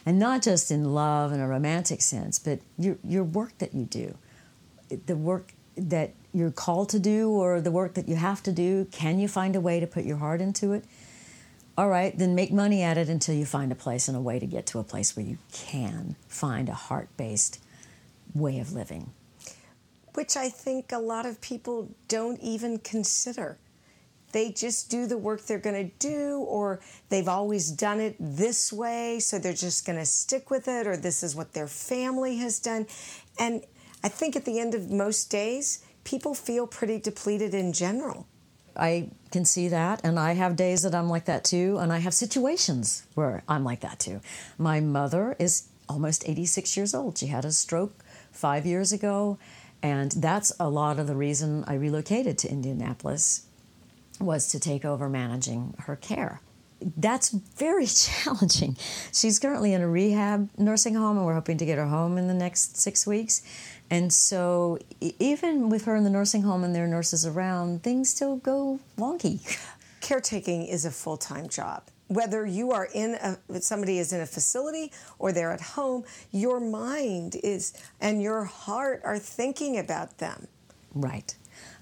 And 0.06 0.18
not 0.18 0.42
just 0.42 0.70
in 0.70 0.92
love 0.92 1.32
in 1.32 1.40
a 1.40 1.48
romantic 1.48 2.02
sense, 2.02 2.38
but 2.38 2.60
your, 2.76 2.98
your 3.02 3.24
work 3.24 3.56
that 3.58 3.74
you 3.74 3.84
do, 3.84 4.16
the 5.06 5.16
work 5.16 5.52
that 5.76 6.12
you're 6.32 6.50
called 6.50 6.88
to 6.90 6.98
do 6.98 7.30
or 7.30 7.60
the 7.60 7.70
work 7.70 7.94
that 7.94 8.08
you 8.08 8.16
have 8.16 8.42
to 8.42 8.52
do, 8.52 8.86
can 8.90 9.18
you 9.18 9.28
find 9.28 9.56
a 9.56 9.60
way 9.60 9.80
to 9.80 9.86
put 9.86 10.04
your 10.04 10.18
heart 10.18 10.40
into 10.40 10.72
it? 10.72 10.84
All 11.76 11.88
right, 11.88 12.16
then 12.16 12.34
make 12.34 12.52
money 12.52 12.82
at 12.82 12.98
it 12.98 13.08
until 13.08 13.34
you 13.34 13.46
find 13.46 13.72
a 13.72 13.74
place 13.74 14.06
and 14.06 14.16
a 14.16 14.20
way 14.20 14.38
to 14.38 14.46
get 14.46 14.66
to 14.66 14.78
a 14.78 14.84
place 14.84 15.16
where 15.16 15.26
you 15.26 15.38
can 15.52 16.16
find 16.28 16.68
a 16.68 16.74
heart 16.74 17.08
based 17.16 17.60
way 18.34 18.58
of 18.58 18.72
living. 18.72 19.12
Which 20.14 20.36
I 20.36 20.48
think 20.48 20.92
a 20.92 20.98
lot 20.98 21.26
of 21.26 21.40
people 21.40 21.88
don't 22.06 22.38
even 22.40 22.78
consider 22.78 23.58
they 24.34 24.50
just 24.50 24.90
do 24.90 25.06
the 25.06 25.16
work 25.16 25.46
they're 25.46 25.60
going 25.60 25.88
to 25.88 25.96
do, 26.00 26.38
or 26.40 26.80
they've 27.08 27.28
always 27.28 27.70
done 27.70 28.00
it 28.00 28.16
this 28.18 28.72
way, 28.72 29.20
so 29.20 29.38
they're 29.38 29.52
just 29.54 29.86
going 29.86 29.98
to 29.98 30.04
stick 30.04 30.50
with 30.50 30.66
it, 30.66 30.88
or 30.88 30.96
this 30.96 31.22
is 31.22 31.36
what 31.36 31.52
their 31.52 31.68
family 31.68 32.38
has 32.38 32.58
done. 32.58 32.84
And 33.38 33.62
I 34.02 34.08
think 34.08 34.34
at 34.34 34.44
the 34.44 34.58
end 34.58 34.74
of 34.74 34.90
most 34.90 35.30
days, 35.30 35.84
people 36.02 36.34
feel 36.34 36.66
pretty 36.66 36.98
depleted 36.98 37.54
in 37.54 37.72
general. 37.72 38.26
I 38.76 39.10
can 39.30 39.44
see 39.44 39.68
that, 39.68 40.00
and 40.02 40.18
I 40.18 40.32
have 40.32 40.56
days 40.56 40.82
that 40.82 40.96
I'm 40.96 41.08
like 41.08 41.26
that 41.26 41.44
too, 41.44 41.78
and 41.78 41.92
I 41.92 41.98
have 41.98 42.12
situations 42.12 43.06
where 43.14 43.44
I'm 43.48 43.62
like 43.62 43.82
that 43.82 44.00
too. 44.00 44.20
My 44.58 44.80
mother 44.80 45.36
is 45.38 45.68
almost 45.88 46.28
86 46.28 46.76
years 46.76 46.92
old. 46.92 47.18
She 47.18 47.28
had 47.28 47.44
a 47.44 47.52
stroke 47.52 48.04
five 48.32 48.66
years 48.66 48.92
ago, 48.92 49.38
and 49.80 50.10
that's 50.10 50.50
a 50.58 50.68
lot 50.68 50.98
of 50.98 51.06
the 51.06 51.14
reason 51.14 51.62
I 51.68 51.74
relocated 51.74 52.36
to 52.38 52.50
Indianapolis 52.50 53.46
was 54.20 54.48
to 54.48 54.60
take 54.60 54.84
over 54.84 55.08
managing 55.08 55.74
her 55.80 55.96
care. 55.96 56.40
That's 56.96 57.30
very 57.30 57.86
challenging. 57.86 58.76
She's 59.12 59.38
currently 59.38 59.72
in 59.72 59.80
a 59.80 59.88
rehab 59.88 60.50
nursing 60.58 60.94
home, 60.94 61.16
and 61.16 61.26
we're 61.26 61.34
hoping 61.34 61.58
to 61.58 61.66
get 61.66 61.78
her 61.78 61.86
home 61.86 62.18
in 62.18 62.28
the 62.28 62.34
next 62.34 62.76
six 62.76 63.06
weeks. 63.06 63.42
And 63.90 64.12
so, 64.12 64.78
even 65.00 65.68
with 65.68 65.84
her 65.84 65.94
in 65.96 66.04
the 66.04 66.10
nursing 66.10 66.42
home 66.42 66.64
and 66.64 66.74
there 66.74 66.84
are 66.84 66.88
nurses 66.88 67.26
around, 67.26 67.82
things 67.82 68.10
still 68.10 68.36
go 68.36 68.80
wonky. 68.98 69.40
Caretaking 70.00 70.66
is 70.66 70.84
a 70.84 70.90
full 70.90 71.16
time 71.16 71.48
job. 71.48 71.84
Whether 72.08 72.44
you 72.44 72.72
are 72.72 72.88
in 72.92 73.14
a, 73.14 73.60
somebody 73.60 73.98
is 73.98 74.12
in 74.12 74.20
a 74.20 74.26
facility 74.26 74.92
or 75.18 75.32
they're 75.32 75.52
at 75.52 75.60
home, 75.60 76.04
your 76.32 76.60
mind 76.60 77.36
is 77.42 77.72
and 78.00 78.22
your 78.22 78.44
heart 78.44 79.00
are 79.04 79.18
thinking 79.18 79.78
about 79.78 80.18
them. 80.18 80.48
Right. 80.94 81.34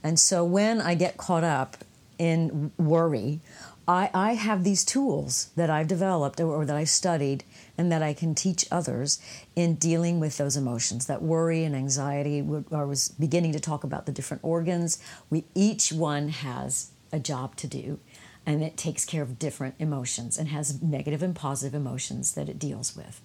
And 0.03 0.19
so 0.19 0.45
when 0.45 0.81
I 0.81 0.95
get 0.95 1.17
caught 1.17 1.45
up 1.45 1.77
in 2.19 2.73
worry, 2.79 3.41
I, 3.87 4.11
I 4.15 4.35
have 4.35 4.63
these 4.63 4.85
tools 4.85 5.51
that 5.57 5.69
I've 5.69 5.89
developed 5.89 6.41
or 6.41 6.65
that 6.65 6.77
I 6.77 6.85
studied 6.85 7.43
and 7.77 7.91
that 7.91 8.03
I 8.03 8.15
can 8.15 8.35
teach 8.35 8.65
others 8.71 9.21
in 9.57 9.75
dealing 9.75 10.21
with 10.21 10.37
those 10.37 10.57
emotions. 10.57 11.07
That 11.07 11.23
worry 11.23 11.65
and 11.65 11.75
anxiety, 11.75 12.47
I 12.71 12.85
was 12.85 13.09
beginning 13.09 13.53
to 13.53 13.61
talk 13.61 13.83
about 13.83 14.07
the 14.07 14.13
different 14.13 14.45
organs. 14.45 15.03
We 15.31 15.45
each 15.55 15.93
one 15.93 16.29
has 16.29 16.91
a 17.13 17.19
job 17.19 17.57
to 17.57 17.67
do, 17.67 17.99
and 18.47 18.63
it 18.63 18.77
takes 18.77 19.05
care 19.05 19.23
of 19.23 19.39
different 19.39 19.75
emotions 19.79 20.39
and 20.39 20.49
has 20.49 20.81
negative 20.81 21.23
and 21.23 21.35
positive 21.35 21.75
emotions 21.75 22.33
that 22.35 22.49
it 22.49 22.59
deals 22.59 22.97
with. 22.97 23.21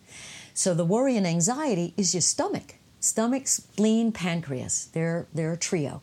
So 0.54 0.74
the 0.74 0.86
worry 0.86 1.16
and 1.16 1.28
anxiety 1.28 1.94
is 1.98 2.16
your 2.16 2.22
stomach, 2.22 2.76
stomach, 3.00 3.48
spleen, 3.48 4.12
pancreas. 4.12 4.86
They're 4.92 5.28
they're 5.34 5.54
a 5.54 5.58
trio. 5.58 6.02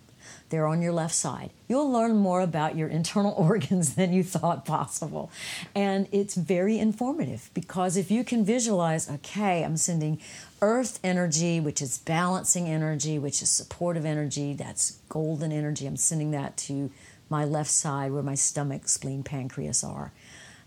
They're 0.55 0.69
on 0.69 0.83
your 0.83 0.93
left 0.93 1.17
side. 1.17 1.51
You'll 1.67 1.91
learn 1.91 2.15
more 2.15 2.41
about 2.41 2.77
your 2.77 2.87
internal 2.87 3.33
organs 3.37 3.97
than 3.97 4.13
you 4.13 4.23
thought 4.23 4.65
possible. 4.65 5.33
And 5.75 6.07
it's 6.13 6.37
very 6.37 6.79
informative 6.79 7.51
because 7.55 7.97
if 7.97 8.09
you 8.09 8.23
can 8.23 8.45
visualize, 8.45 9.11
okay, 9.11 9.65
I'm 9.65 9.77
sending 9.77 10.21
earth 10.63 11.01
energy, 11.03 11.59
which 11.59 11.83
is 11.83 11.99
balancing 11.99 12.69
energy, 12.69 13.19
which 13.19 13.43
is 13.43 13.51
supportive 13.51 14.05
energy, 14.05 14.55
that's 14.55 15.01
golden 15.09 15.51
energy. 15.51 15.89
I'm 15.89 15.97
sending 15.97 16.31
that 16.31 16.57
to 16.59 16.93
my 17.29 17.45
left 17.45 17.73
side 17.73 18.13
where 18.13 18.23
my 18.23 18.37
stomach, 18.37 18.87
spleen, 18.87 19.25
pancreas 19.25 19.83
are. 19.83 20.13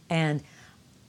And 0.10 0.44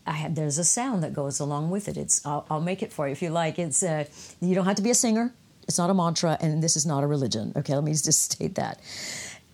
I 0.07 0.13
have, 0.13 0.37
there's 0.37 0.59
a 0.59 0.65
sound 0.65 1.03
that 1.03 1.13
goes 1.13 1.41
along 1.41 1.71
with 1.71 1.89
it. 1.89 1.97
It's 1.97 2.25
I'll, 2.25 2.47
I'll 2.49 2.61
make 2.61 2.85
it 2.85 2.93
for 2.93 3.09
you 3.09 3.13
if 3.13 3.23
you 3.23 3.31
like. 3.31 3.59
It's 3.59 3.83
uh, 3.83 4.05
you 4.41 4.55
don't 4.55 4.67
have 4.67 4.77
to 4.77 4.83
be 4.83 4.91
a 4.91 4.95
singer. 4.95 5.35
It's 5.69 5.79
not 5.79 5.91
a 5.91 5.95
mantra, 5.95 6.39
and 6.41 6.63
this 6.63 6.77
is 6.77 6.87
not 6.87 7.05
a 7.05 7.07
religion. 7.07 7.53
Okay, 7.55 7.75
let 7.75 7.85
me 7.85 7.93
just 7.93 8.33
state 8.33 8.55
that. 8.55 8.81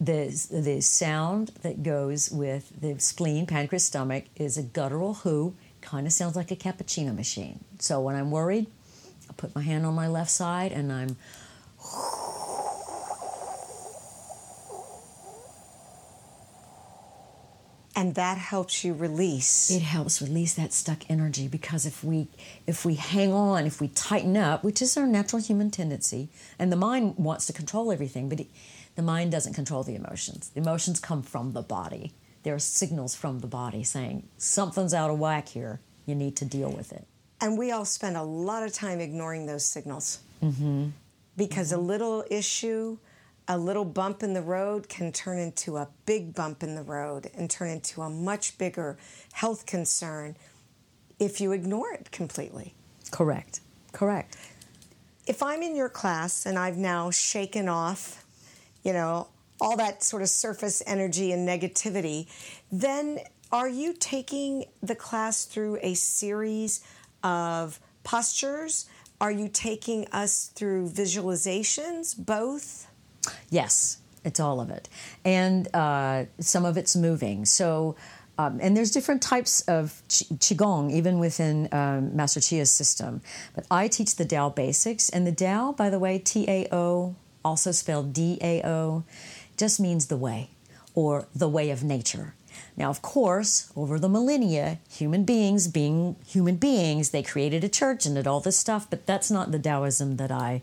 The, 0.00 0.26
the 0.50 0.80
sound 0.80 1.50
that 1.62 1.82
goes 1.82 2.30
with 2.30 2.80
the 2.80 2.98
spleen, 3.00 3.46
pancreas, 3.46 3.84
stomach 3.84 4.24
is 4.36 4.56
a 4.56 4.62
guttural 4.62 5.14
who, 5.14 5.54
kind 5.80 6.06
of 6.06 6.12
sounds 6.12 6.36
like 6.36 6.50
a 6.50 6.56
cappuccino 6.56 7.14
machine. 7.14 7.64
So 7.78 8.00
when 8.00 8.14
I'm 8.14 8.30
worried, 8.30 8.66
I 9.28 9.32
put 9.34 9.54
my 9.54 9.62
hand 9.62 9.84
on 9.84 9.94
my 9.94 10.08
left 10.08 10.30
side 10.30 10.72
and 10.72 10.92
I'm 10.92 11.16
and 18.04 18.16
that 18.16 18.36
helps 18.36 18.84
you 18.84 18.92
release. 18.92 19.70
It 19.70 19.80
helps 19.80 20.20
release 20.20 20.52
that 20.54 20.74
stuck 20.74 21.10
energy 21.10 21.48
because 21.48 21.86
if 21.86 22.04
we 22.04 22.28
if 22.66 22.84
we 22.84 22.96
hang 22.96 23.32
on 23.32 23.64
if 23.64 23.80
we 23.80 23.88
tighten 23.88 24.36
up 24.36 24.62
which 24.62 24.82
is 24.82 24.94
our 24.98 25.06
natural 25.06 25.40
human 25.40 25.70
tendency 25.70 26.28
and 26.58 26.70
the 26.70 26.76
mind 26.76 27.14
wants 27.16 27.46
to 27.46 27.54
control 27.54 27.90
everything 27.90 28.28
but 28.28 28.40
it, 28.40 28.48
the 28.94 29.00
mind 29.00 29.32
doesn't 29.32 29.54
control 29.54 29.84
the 29.84 29.94
emotions. 29.94 30.50
The 30.50 30.60
emotions 30.60 31.00
come 31.00 31.22
from 31.22 31.52
the 31.52 31.62
body. 31.62 32.12
There 32.42 32.54
are 32.54 32.58
signals 32.58 33.14
from 33.14 33.40
the 33.40 33.46
body 33.46 33.82
saying 33.82 34.28
something's 34.36 34.92
out 34.92 35.10
of 35.10 35.18
whack 35.18 35.48
here. 35.48 35.80
You 36.04 36.14
need 36.14 36.36
to 36.36 36.44
deal 36.44 36.70
with 36.70 36.92
it. 36.92 37.06
And 37.40 37.56
we 37.56 37.72
all 37.72 37.86
spend 37.86 38.18
a 38.18 38.22
lot 38.22 38.64
of 38.64 38.74
time 38.74 39.00
ignoring 39.00 39.46
those 39.46 39.64
signals. 39.64 40.18
Mm-hmm. 40.42 40.88
because 41.38 41.72
mm-hmm. 41.72 41.80
a 41.80 41.82
little 41.82 42.24
issue 42.30 42.98
a 43.46 43.58
little 43.58 43.84
bump 43.84 44.22
in 44.22 44.32
the 44.32 44.42
road 44.42 44.88
can 44.88 45.12
turn 45.12 45.38
into 45.38 45.76
a 45.76 45.88
big 46.06 46.34
bump 46.34 46.62
in 46.62 46.74
the 46.74 46.82
road 46.82 47.30
and 47.36 47.50
turn 47.50 47.68
into 47.68 48.00
a 48.00 48.08
much 48.08 48.56
bigger 48.56 48.96
health 49.32 49.66
concern 49.66 50.36
if 51.18 51.40
you 51.40 51.52
ignore 51.52 51.92
it 51.92 52.10
completely. 52.10 52.74
Correct. 53.10 53.60
Correct. 53.92 54.36
If 55.26 55.42
I'm 55.42 55.62
in 55.62 55.76
your 55.76 55.88
class 55.88 56.46
and 56.46 56.58
I've 56.58 56.76
now 56.76 57.10
shaken 57.10 57.68
off, 57.68 58.24
you 58.82 58.92
know, 58.92 59.28
all 59.60 59.76
that 59.76 60.02
sort 60.02 60.22
of 60.22 60.28
surface 60.28 60.82
energy 60.86 61.32
and 61.32 61.48
negativity, 61.48 62.26
then 62.72 63.20
are 63.52 63.68
you 63.68 63.94
taking 63.94 64.64
the 64.82 64.94
class 64.94 65.44
through 65.44 65.78
a 65.80 65.94
series 65.94 66.84
of 67.22 67.78
postures? 68.02 68.86
Are 69.20 69.30
you 69.30 69.48
taking 69.48 70.06
us 70.08 70.50
through 70.54 70.90
visualizations? 70.90 72.14
Both? 72.18 72.88
Yes, 73.50 73.98
it's 74.24 74.40
all 74.40 74.60
of 74.60 74.70
it. 74.70 74.88
And 75.24 75.68
uh, 75.74 76.24
some 76.38 76.64
of 76.64 76.76
it's 76.76 76.96
moving. 76.96 77.44
So, 77.44 77.96
um, 78.38 78.58
and 78.60 78.76
there's 78.76 78.90
different 78.90 79.22
types 79.22 79.60
of 79.68 80.02
qigong 80.08 80.90
even 80.90 81.18
within 81.18 81.68
um, 81.72 82.16
Master 82.16 82.40
Chia's 82.40 82.70
system. 82.70 83.20
But 83.54 83.66
I 83.70 83.88
teach 83.88 84.16
the 84.16 84.24
Tao 84.24 84.48
basics, 84.48 85.08
and 85.08 85.26
the 85.26 85.32
Tao, 85.32 85.72
by 85.72 85.90
the 85.90 85.98
way, 85.98 86.18
T 86.18 86.44
A 86.48 86.66
O, 86.72 87.14
also 87.44 87.70
spelled 87.70 88.12
D 88.12 88.38
A 88.40 88.62
O, 88.66 89.04
just 89.56 89.78
means 89.78 90.06
the 90.06 90.16
way 90.16 90.50
or 90.94 91.26
the 91.34 91.48
way 91.48 91.70
of 91.70 91.84
nature. 91.84 92.34
Now, 92.76 92.90
of 92.90 93.02
course, 93.02 93.72
over 93.76 93.98
the 93.98 94.08
millennia, 94.08 94.78
human 94.90 95.24
beings 95.24 95.68
being 95.68 96.16
human 96.26 96.56
beings, 96.56 97.10
they 97.10 97.22
created 97.22 97.62
a 97.62 97.68
church 97.68 98.06
and 98.06 98.14
did 98.16 98.26
all 98.26 98.40
this 98.40 98.58
stuff, 98.58 98.88
but 98.90 99.06
that's 99.06 99.30
not 99.30 99.52
the 99.52 99.58
Taoism 99.58 100.16
that 100.16 100.32
I 100.32 100.62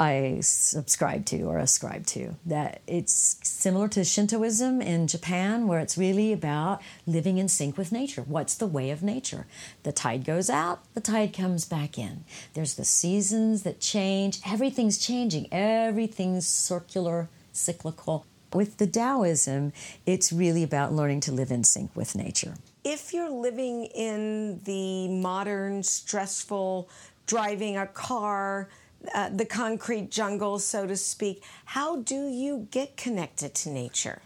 I 0.00 0.38
subscribe 0.40 1.26
to 1.26 1.42
or 1.42 1.58
ascribe 1.58 2.06
to. 2.06 2.36
That 2.44 2.80
it's 2.86 3.36
similar 3.42 3.88
to 3.88 4.04
Shintoism 4.04 4.80
in 4.82 5.06
Japan, 5.06 5.66
where 5.68 5.80
it's 5.80 5.96
really 5.96 6.32
about 6.32 6.82
living 7.06 7.38
in 7.38 7.48
sync 7.48 7.78
with 7.78 7.92
nature. 7.92 8.22
What's 8.22 8.54
the 8.54 8.66
way 8.66 8.90
of 8.90 9.02
nature? 9.02 9.46
The 9.82 9.92
tide 9.92 10.24
goes 10.24 10.50
out, 10.50 10.80
the 10.94 11.00
tide 11.00 11.32
comes 11.32 11.64
back 11.64 11.98
in. 11.98 12.24
There's 12.54 12.74
the 12.74 12.84
seasons 12.84 13.62
that 13.62 13.80
change, 13.80 14.40
everything's 14.46 14.98
changing, 14.98 15.48
everything's 15.52 16.46
circular, 16.46 17.28
cyclical. 17.52 18.26
With 18.52 18.76
the 18.76 18.86
Taoism, 18.86 19.72
it's 20.04 20.32
really 20.32 20.62
about 20.62 20.92
learning 20.92 21.20
to 21.20 21.32
live 21.32 21.50
in 21.50 21.64
sync 21.64 21.94
with 21.96 22.14
nature. 22.14 22.54
If 22.84 23.14
you're 23.14 23.30
living 23.30 23.84
in 23.86 24.60
the 24.64 25.08
modern, 25.08 25.82
stressful, 25.82 26.88
driving 27.26 27.76
a 27.78 27.86
car, 27.86 28.68
uh, 29.14 29.28
the 29.30 29.44
concrete 29.44 30.10
jungle, 30.10 30.58
so 30.58 30.86
to 30.86 30.96
speak. 30.96 31.44
How 31.64 31.96
do 31.96 32.28
you 32.28 32.68
get 32.70 32.96
connected 32.96 33.54
to 33.56 33.70
nature? 33.70 34.22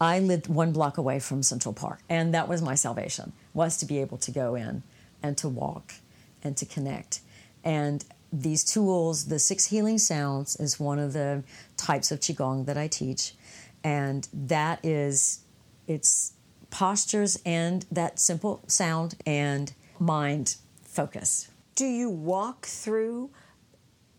I 0.00 0.18
lived 0.18 0.48
one 0.48 0.72
block 0.72 0.98
away 0.98 1.18
from 1.20 1.42
Central 1.42 1.72
Park, 1.72 2.00
and 2.08 2.34
that 2.34 2.48
was 2.48 2.60
my 2.60 2.74
salvation, 2.74 3.32
was 3.52 3.76
to 3.78 3.86
be 3.86 3.98
able 4.00 4.18
to 4.18 4.30
go 4.30 4.54
in 4.54 4.82
and 5.22 5.38
to 5.38 5.48
walk 5.48 5.94
and 6.42 6.56
to 6.56 6.66
connect. 6.66 7.20
And 7.62 8.04
these 8.32 8.64
tools, 8.64 9.26
the 9.26 9.38
six 9.38 9.66
healing 9.66 9.98
sounds, 9.98 10.56
is 10.56 10.80
one 10.80 10.98
of 10.98 11.12
the 11.12 11.44
types 11.76 12.10
of 12.10 12.20
Qigong 12.20 12.66
that 12.66 12.76
I 12.76 12.88
teach. 12.88 13.34
And 13.82 14.28
that 14.32 14.84
is, 14.84 15.40
it's 15.86 16.32
postures 16.70 17.40
and 17.46 17.86
that 17.92 18.18
simple 18.18 18.62
sound 18.66 19.14
and 19.24 19.72
mind 19.98 20.56
focus. 20.82 21.48
Do 21.76 21.86
you 21.86 22.10
walk 22.10 22.66
through 22.66 23.30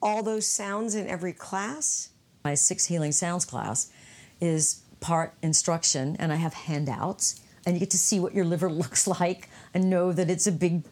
all 0.06 0.22
those 0.22 0.46
sounds 0.46 0.94
in 0.94 1.08
every 1.08 1.34
class? 1.34 2.10
My 2.44 2.54
six 2.54 2.86
healing 2.86 3.12
sounds 3.12 3.44
class 3.44 3.92
is 4.40 4.84
part 5.00 5.34
instruction, 5.42 6.16
and 6.20 6.32
I 6.32 6.36
have 6.36 6.54
handouts, 6.54 7.42
and 7.66 7.76
you 7.76 7.80
get 7.80 7.90
to 7.90 7.98
see 7.98 8.20
what 8.20 8.36
your 8.36 8.46
liver 8.46 8.72
looks 8.84 9.08
like 9.08 9.50
and 9.74 9.90
know 9.90 10.14
that 10.14 10.30
it's 10.30 10.46
a 10.46 10.52
big, 10.52 10.84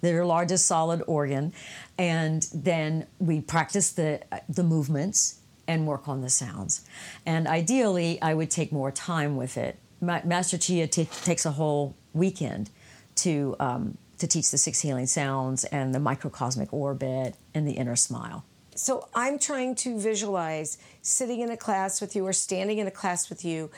their 0.00 0.24
largest 0.24 0.66
solid 0.66 1.02
organ, 1.06 1.52
and 1.98 2.48
then 2.54 3.06
we 3.18 3.42
practice 3.42 3.92
the 3.92 4.22
the 4.48 4.62
movements 4.62 5.40
and 5.68 5.86
work 5.86 6.08
on 6.08 6.22
the 6.22 6.30
sounds. 6.30 6.82
And 7.26 7.46
ideally, 7.46 8.20
I 8.22 8.32
would 8.32 8.50
take 8.50 8.72
more 8.72 8.90
time 8.90 9.36
with 9.36 9.58
it. 9.58 9.78
Ma- 10.00 10.22
Master 10.24 10.56
Chia 10.56 10.86
t- 10.86 11.04
takes 11.04 11.44
a 11.44 11.50
whole 11.50 11.94
weekend 12.14 12.70
to 13.16 13.56
um, 13.58 13.98
to 14.18 14.26
teach 14.26 14.50
the 14.50 14.58
six 14.58 14.80
healing 14.80 15.06
sounds 15.06 15.64
and 15.64 15.94
the 15.94 16.00
microcosmic 16.00 16.72
orbit 16.72 17.36
and 17.54 17.66
the 17.66 17.72
inner 17.72 17.96
smile. 17.96 18.44
So 18.74 19.08
I'm 19.14 19.38
trying 19.38 19.74
to 19.76 19.98
visualize 19.98 20.78
sitting 21.00 21.40
in 21.40 21.50
a 21.50 21.56
class 21.56 22.00
with 22.00 22.14
you 22.14 22.26
or 22.26 22.32
standing 22.32 22.78
in 22.78 22.86
a 22.86 22.90
class 22.90 23.30
with 23.30 23.44
you. 23.44 23.70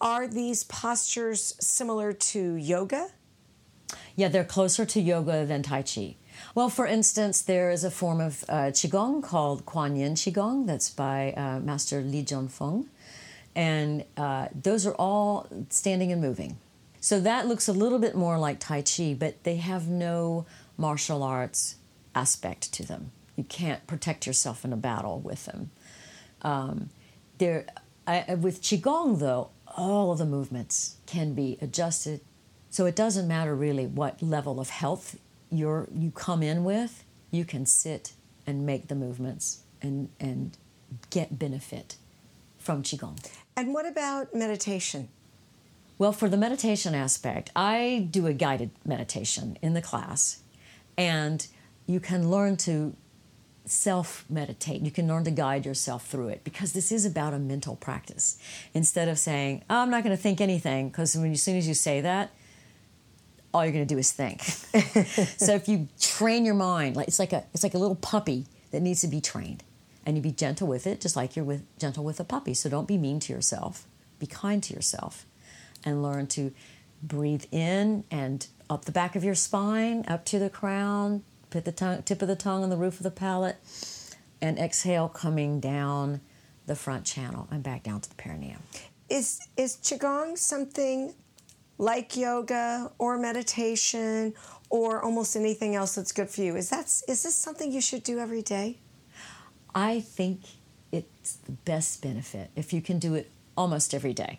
Are 0.00 0.26
these 0.26 0.64
postures 0.64 1.54
similar 1.60 2.12
to 2.12 2.54
yoga? 2.56 3.08
Yeah, 4.16 4.28
they're 4.28 4.44
closer 4.44 4.84
to 4.84 5.00
yoga 5.00 5.46
than 5.46 5.62
Tai 5.62 5.82
Chi. 5.82 6.16
Well, 6.54 6.68
for 6.68 6.86
instance, 6.86 7.42
there 7.42 7.70
is 7.70 7.84
a 7.84 7.90
form 7.90 8.20
of 8.20 8.44
uh, 8.48 8.54
Qigong 8.72 9.22
called 9.22 9.64
Kuan 9.64 9.96
Yin 9.96 10.14
Qigong 10.14 10.66
that's 10.66 10.90
by 10.90 11.32
uh, 11.32 11.60
Master 11.60 12.00
Li 12.00 12.24
Feng, 12.24 12.88
And 13.54 14.04
uh, 14.16 14.48
those 14.54 14.86
are 14.86 14.94
all 14.94 15.46
standing 15.70 16.12
and 16.12 16.20
moving. 16.20 16.56
So 17.02 17.18
that 17.18 17.48
looks 17.48 17.66
a 17.66 17.72
little 17.72 17.98
bit 17.98 18.14
more 18.14 18.38
like 18.38 18.60
Tai 18.60 18.82
Chi, 18.82 19.16
but 19.18 19.42
they 19.42 19.56
have 19.56 19.88
no 19.88 20.46
martial 20.78 21.24
arts 21.24 21.74
aspect 22.14 22.72
to 22.74 22.84
them. 22.86 23.10
You 23.34 23.42
can't 23.42 23.84
protect 23.88 24.24
yourself 24.24 24.64
in 24.64 24.72
a 24.72 24.76
battle 24.76 25.18
with 25.18 25.46
them. 25.46 25.70
Um, 26.42 26.90
there, 27.38 27.66
I, 28.06 28.36
with 28.36 28.62
Qigong, 28.62 29.18
though, 29.18 29.50
all 29.76 30.12
of 30.12 30.18
the 30.18 30.24
movements 30.24 30.98
can 31.06 31.34
be 31.34 31.58
adjusted. 31.60 32.20
So 32.70 32.86
it 32.86 32.94
doesn't 32.94 33.26
matter 33.26 33.56
really 33.56 33.86
what 33.86 34.22
level 34.22 34.60
of 34.60 34.70
health 34.70 35.18
you're, 35.50 35.88
you 35.92 36.12
come 36.12 36.40
in 36.40 36.62
with, 36.62 37.02
you 37.32 37.44
can 37.44 37.66
sit 37.66 38.12
and 38.46 38.64
make 38.64 38.86
the 38.86 38.94
movements 38.94 39.64
and, 39.82 40.08
and 40.20 40.56
get 41.10 41.36
benefit 41.36 41.96
from 42.58 42.84
Qigong. 42.84 43.18
And 43.56 43.74
what 43.74 43.86
about 43.86 44.36
meditation? 44.36 45.08
Well, 45.98 46.12
for 46.12 46.28
the 46.28 46.36
meditation 46.36 46.94
aspect, 46.94 47.50
I 47.54 48.08
do 48.10 48.26
a 48.26 48.32
guided 48.32 48.70
meditation 48.84 49.56
in 49.62 49.74
the 49.74 49.82
class, 49.82 50.40
and 50.96 51.46
you 51.86 52.00
can 52.00 52.30
learn 52.30 52.56
to 52.58 52.96
self 53.64 54.24
meditate. 54.28 54.82
You 54.82 54.90
can 54.90 55.06
learn 55.06 55.24
to 55.24 55.30
guide 55.30 55.64
yourself 55.64 56.06
through 56.06 56.28
it 56.28 56.44
because 56.44 56.72
this 56.72 56.90
is 56.92 57.04
about 57.04 57.34
a 57.34 57.38
mental 57.38 57.76
practice. 57.76 58.38
Instead 58.74 59.08
of 59.08 59.18
saying, 59.18 59.64
oh, 59.70 59.76
I'm 59.76 59.90
not 59.90 60.02
going 60.02 60.16
to 60.16 60.22
think 60.22 60.40
anything, 60.40 60.88
because 60.88 61.14
as 61.14 61.42
soon 61.42 61.56
as 61.56 61.68
you 61.68 61.74
say 61.74 62.00
that, 62.00 62.32
all 63.54 63.64
you're 63.64 63.72
going 63.72 63.86
to 63.86 63.94
do 63.94 63.98
is 63.98 64.12
think. 64.12 64.42
so 65.36 65.54
if 65.54 65.68
you 65.68 65.88
train 66.00 66.44
your 66.44 66.54
mind, 66.54 66.96
like 66.96 67.08
it's 67.08 67.18
like 67.18 67.32
a 67.32 67.44
it's 67.52 67.62
like 67.62 67.74
a 67.74 67.78
little 67.78 67.96
puppy 67.96 68.46
that 68.70 68.80
needs 68.80 69.02
to 69.02 69.08
be 69.08 69.20
trained, 69.20 69.62
and 70.06 70.16
you 70.16 70.22
be 70.22 70.32
gentle 70.32 70.66
with 70.66 70.86
it, 70.86 71.00
just 71.00 71.16
like 71.16 71.36
you're 71.36 71.44
with 71.44 71.64
gentle 71.78 72.04
with 72.04 72.18
a 72.18 72.24
puppy. 72.24 72.54
So 72.54 72.68
don't 72.68 72.88
be 72.88 72.96
mean 72.96 73.20
to 73.20 73.32
yourself. 73.32 73.86
Be 74.18 74.26
kind 74.26 74.62
to 74.62 74.74
yourself, 74.74 75.26
and 75.84 76.02
learn 76.02 76.26
to 76.28 76.52
breathe 77.02 77.44
in 77.50 78.04
and 78.10 78.46
up 78.70 78.84
the 78.84 78.92
back 78.92 79.16
of 79.16 79.24
your 79.24 79.34
spine, 79.34 80.04
up 80.08 80.24
to 80.26 80.38
the 80.38 80.50
crown. 80.50 81.24
Put 81.50 81.64
the 81.64 81.72
tongue, 81.72 82.02
tip 82.02 82.22
of 82.22 82.28
the 82.28 82.36
tongue 82.36 82.62
on 82.62 82.70
the 82.70 82.76
roof 82.76 82.96
of 82.98 83.02
the 83.02 83.10
palate, 83.10 83.56
and 84.40 84.58
exhale, 84.58 85.08
coming 85.08 85.60
down 85.60 86.20
the 86.66 86.74
front 86.74 87.04
channel 87.04 87.48
and 87.50 87.62
back 87.62 87.82
down 87.82 88.00
to 88.00 88.08
the 88.08 88.14
perineum. 88.14 88.62
Is 89.08 89.40
is 89.56 89.76
qigong 89.76 90.38
something 90.38 91.14
like 91.78 92.16
yoga 92.16 92.90
or 92.98 93.18
meditation 93.18 94.34
or 94.70 95.02
almost 95.02 95.36
anything 95.36 95.74
else 95.74 95.96
that's 95.96 96.12
good 96.12 96.30
for 96.30 96.40
you. 96.40 96.56
Is 96.56 96.70
that 96.70 96.84
is 96.84 97.22
this 97.22 97.34
something 97.34 97.70
you 97.70 97.80
should 97.80 98.02
do 98.02 98.18
every 98.18 98.42
day? 98.42 98.78
I 99.74 100.00
think 100.00 100.40
it's 100.90 101.34
the 101.36 101.52
best 101.52 102.02
benefit 102.02 102.50
if 102.56 102.72
you 102.72 102.80
can 102.80 102.98
do 102.98 103.14
it 103.14 103.30
almost 103.56 103.92
every 103.92 104.14
day. 104.14 104.38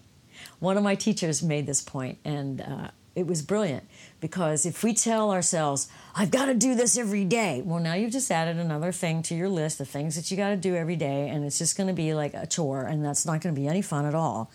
One 0.60 0.78
of 0.78 0.84
my 0.84 0.96
teachers 0.96 1.44
made 1.44 1.66
this 1.66 1.82
point, 1.82 2.20
and 2.24 2.62
uh, 2.62 2.88
it 3.16 3.28
was 3.28 3.42
brilliant 3.42 3.84
because 4.20 4.66
if 4.66 4.84
we 4.84 4.94
tell 4.94 5.32
ourselves, 5.32 5.88
I've 6.16 6.32
got 6.32 6.46
to 6.46 6.54
do 6.54 6.76
this 6.76 6.98
every 6.98 7.26
day, 7.26 7.62
well, 7.64 7.80
now 7.80 7.94
you've 7.94 8.12
just 8.12 8.32
added 8.32 8.58
another 8.58 8.92
thing 8.92 9.22
to 9.24 9.36
your 9.36 9.50
list 9.50 9.80
of 9.80 9.88
things 9.88 10.16
that 10.16 10.32
you 10.32 10.38
got 10.38 10.50
to 10.50 10.58
do 10.58 10.76
every 10.76 10.96
day, 10.96 11.30
and 11.30 11.46
it's 11.46 11.58
just 11.58 11.78
going 11.78 11.88
to 11.88 11.94
be 11.94 12.14
like 12.14 12.34
a 12.34 12.48
chore, 12.48 12.84
and 12.84 13.04
that's 13.04 13.26
not 13.26 13.42
going 13.42 13.54
to 13.54 13.60
be 13.62 13.68
any 13.68 13.82
fun 13.82 14.06
at 14.06 14.16
all. 14.16 14.52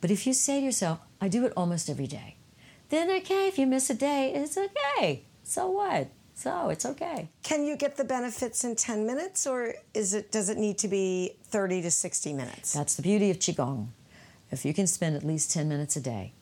But 0.00 0.10
if 0.10 0.26
you 0.26 0.32
say 0.32 0.60
to 0.60 0.64
yourself, 0.64 1.00
I 1.20 1.28
do 1.28 1.44
it 1.44 1.52
almost 1.56 1.90
every 1.90 2.06
day, 2.06 2.36
then 2.88 3.10
okay, 3.10 3.48
if 3.48 3.58
you 3.58 3.66
miss 3.66 3.90
a 3.90 3.94
day, 3.94 4.32
it's 4.34 4.56
okay. 4.56 5.24
So 5.42 5.68
what? 5.70 6.08
So 6.34 6.70
it's 6.70 6.86
okay. 6.86 7.28
Can 7.42 7.66
you 7.66 7.76
get 7.76 7.96
the 7.96 8.04
benefits 8.04 8.64
in 8.64 8.74
10 8.74 9.06
minutes 9.06 9.46
or 9.46 9.74
is 9.92 10.14
it 10.14 10.32
does 10.32 10.48
it 10.48 10.56
need 10.56 10.78
to 10.78 10.88
be 10.88 11.36
30 11.44 11.82
to 11.82 11.90
60 11.90 12.32
minutes? 12.32 12.72
That's 12.72 12.94
the 12.94 13.02
beauty 13.02 13.30
of 13.30 13.38
qigong. 13.38 13.88
If 14.50 14.64
you 14.64 14.74
can 14.74 14.86
spend 14.86 15.16
at 15.16 15.24
least 15.24 15.52
10 15.52 15.68
minutes 15.68 15.96
a 15.96 16.00
day, 16.00 16.32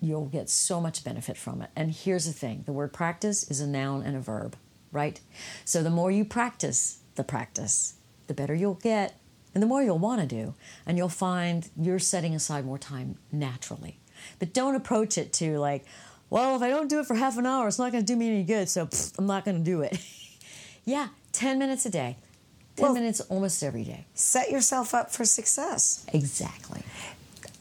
you'll 0.00 0.26
get 0.26 0.48
so 0.48 0.80
much 0.80 1.04
benefit 1.04 1.36
from 1.36 1.62
it. 1.62 1.70
And 1.76 1.92
here's 1.92 2.26
the 2.26 2.32
thing, 2.32 2.62
the 2.66 2.72
word 2.72 2.92
practice 2.92 3.48
is 3.50 3.60
a 3.60 3.66
noun 3.66 4.02
and 4.02 4.16
a 4.16 4.20
verb, 4.20 4.56
right? 4.92 5.20
So 5.64 5.82
the 5.82 5.90
more 5.90 6.10
you 6.10 6.24
practice 6.24 7.00
the 7.14 7.24
practice, 7.24 7.94
the 8.26 8.34
better 8.34 8.54
you'll 8.54 8.74
get 8.74 9.20
and 9.54 9.62
the 9.62 9.66
more 9.66 9.82
you'll 9.82 9.98
want 9.98 10.20
to 10.20 10.26
do, 10.26 10.54
and 10.86 10.96
you'll 10.96 11.08
find 11.08 11.68
you're 11.76 11.98
setting 11.98 12.34
aside 12.34 12.64
more 12.64 12.78
time 12.78 13.18
naturally. 13.32 13.98
But 14.38 14.52
don't 14.52 14.76
approach 14.76 15.18
it 15.18 15.32
to 15.34 15.58
like, 15.58 15.84
well, 16.28 16.54
if 16.54 16.62
I 16.62 16.68
don't 16.68 16.88
do 16.88 17.00
it 17.00 17.06
for 17.06 17.14
half 17.14 17.36
an 17.36 17.46
hour, 17.46 17.66
it's 17.66 17.78
not 17.78 17.90
going 17.90 18.04
to 18.04 18.12
do 18.12 18.16
me 18.16 18.28
any 18.28 18.44
good, 18.44 18.68
so 18.68 18.88
I'm 19.18 19.26
not 19.26 19.44
going 19.44 19.58
to 19.58 19.64
do 19.64 19.80
it. 19.82 19.98
yeah, 20.84 21.08
10 21.32 21.58
minutes 21.58 21.84
a 21.86 21.90
day. 21.90 22.16
10 22.80 22.86
well, 22.86 22.94
minutes 22.94 23.20
almost 23.20 23.62
every 23.62 23.84
day. 23.84 24.06
Set 24.14 24.50
yourself 24.50 24.94
up 24.94 25.10
for 25.10 25.24
success. 25.24 26.06
Exactly. 26.12 26.82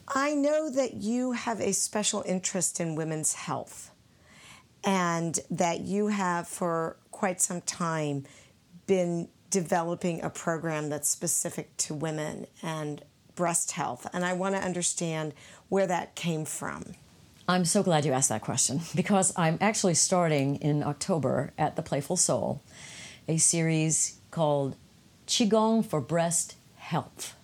I 0.08 0.34
know 0.34 0.70
that 0.70 0.96
you 0.96 1.34
have 1.34 1.60
a 1.60 1.74
special 1.74 2.24
interest 2.26 2.80
in 2.80 2.96
women's 2.96 3.34
health 3.34 3.92
and 4.84 5.40
that 5.52 5.82
you 5.82 6.08
have 6.08 6.48
for 6.48 6.96
quite 7.12 7.42
some 7.42 7.62
time 7.62 8.26
been 8.88 9.28
developing 9.50 10.22
a 10.24 10.30
program 10.30 10.90
that's 10.90 11.10
specific 11.10 11.76
to 11.78 11.94
women 11.94 12.48
and 12.64 13.04
breast 13.36 13.72
health. 13.72 14.08
And 14.14 14.24
I 14.24 14.34
want 14.34 14.56
to 14.56 14.62
understand 14.62 15.34
where 15.68 15.88
that 15.88 16.16
came 16.16 16.46
from. 16.46 16.96
I'm 17.48 17.66
so 17.66 17.84
glad 17.84 18.06
you 18.06 18.14
asked 18.14 18.30
that 18.30 18.42
question 18.42 18.82
because 18.96 19.34
I'm 19.36 19.58
actually 19.60 19.96
starting 19.96 20.56
in 20.58 20.84
October 20.84 21.52
at 21.58 21.76
the 21.76 21.82
Playful 21.82 22.18
Soul 22.18 22.62
a 23.28 23.38
series 23.38 24.20
called 24.32 24.76
Qigong 25.30 25.86
for 25.86 26.02
Breast 26.02 26.56
Health. 26.78 27.36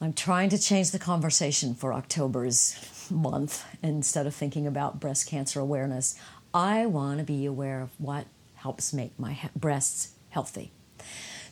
I'm 0.00 0.14
trying 0.14 0.48
to 0.48 0.56
change 0.56 0.92
the 0.92 0.98
conversation 0.98 1.74
for 1.74 1.92
October's 1.92 3.06
month 3.10 3.66
instead 3.82 4.26
of 4.26 4.34
thinking 4.34 4.66
about 4.66 4.98
breast 4.98 5.26
cancer 5.26 5.60
awareness. 5.60 6.18
I 6.54 6.86
want 6.86 7.18
to 7.18 7.24
be 7.24 7.44
aware 7.44 7.82
of 7.82 7.90
what 7.98 8.24
helps 8.54 8.94
make 8.94 9.18
my 9.18 9.38
breasts 9.54 10.14
healthy. 10.30 10.72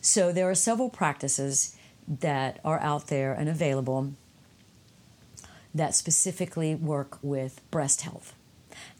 So 0.01 0.31
there 0.31 0.49
are 0.49 0.55
several 0.55 0.89
practices 0.89 1.75
that 2.07 2.59
are 2.65 2.79
out 2.79 3.05
there 3.05 3.33
and 3.33 3.47
available 3.47 4.13
that 5.75 5.93
specifically 5.93 6.73
work 6.73 7.19
with 7.21 7.61
breast 7.69 8.01
health. 8.01 8.33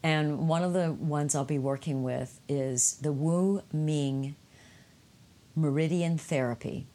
And 0.04 0.48
one 0.48 0.62
of 0.62 0.74
the 0.74 0.92
ones 0.94 1.34
I'll 1.34 1.44
be 1.44 1.58
working 1.58 2.04
with 2.04 2.40
is 2.48 2.98
the 3.02 3.12
Wu 3.12 3.64
Ming 3.74 4.36
Meridian 5.58 6.18
Therapy. 6.18 6.88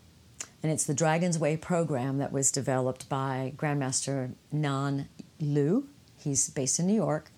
And 0.62 0.70
it's 0.70 0.85
the 0.85 0.94
Dragon's 0.94 1.38
Way 1.38 1.57
program 1.57 2.18
that 2.18 2.33
was 2.33 2.53
developed 2.53 3.09
by 3.09 3.53
Grandmaster 3.57 4.35
Nan 4.53 5.09
Lu. 5.40 5.88
He's 6.16 6.48
based 6.51 6.79
in 6.79 6.87
New 6.87 6.94
York 6.94 7.31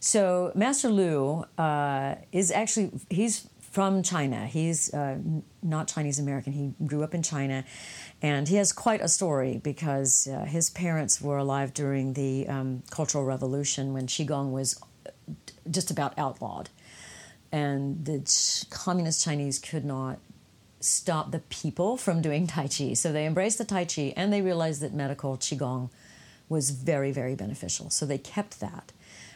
So 0.00 0.50
Master 0.54 0.88
Lu 0.88 1.44
uh, 1.58 2.16
is 2.32 2.50
actually 2.50 2.90
he's 3.10 3.48
from 3.60 4.02
China. 4.02 4.46
He's 4.46 4.92
uh, 4.92 5.18
not 5.62 5.86
Chinese 5.86 6.18
American. 6.18 6.52
He 6.52 6.74
grew 6.86 7.04
up 7.04 7.14
in 7.14 7.22
China, 7.22 7.64
and 8.20 8.48
he 8.48 8.56
has 8.56 8.72
quite 8.72 9.00
a 9.00 9.08
story 9.08 9.60
because 9.62 10.26
uh, 10.26 10.44
his 10.46 10.70
parents 10.70 11.20
were 11.20 11.38
alive 11.38 11.72
during 11.72 12.14
the 12.14 12.48
um, 12.48 12.82
Cultural 12.90 13.24
Revolution 13.24 13.92
when 13.92 14.08
qigong 14.08 14.50
was 14.50 14.80
just 15.70 15.90
about 15.90 16.18
outlawed, 16.18 16.70
and 17.52 18.04
the 18.04 18.66
communist 18.70 19.22
Chinese 19.22 19.58
could 19.60 19.84
not 19.84 20.18
stop 20.80 21.30
the 21.30 21.38
people 21.38 21.96
from 21.96 22.22
doing 22.22 22.46
Tai 22.46 22.68
Chi. 22.68 22.94
So 22.94 23.12
they 23.12 23.26
embraced 23.26 23.58
the 23.58 23.64
Tai 23.64 23.84
Chi 23.84 24.14
and 24.16 24.32
they 24.32 24.42
realized 24.42 24.80
that 24.80 24.94
medical 24.94 25.36
Qigong 25.36 25.90
was 26.48 26.70
very, 26.70 27.12
very 27.12 27.34
beneficial. 27.34 27.90
So 27.90 28.06
they 28.06 28.18
kept 28.18 28.60
that. 28.60 28.92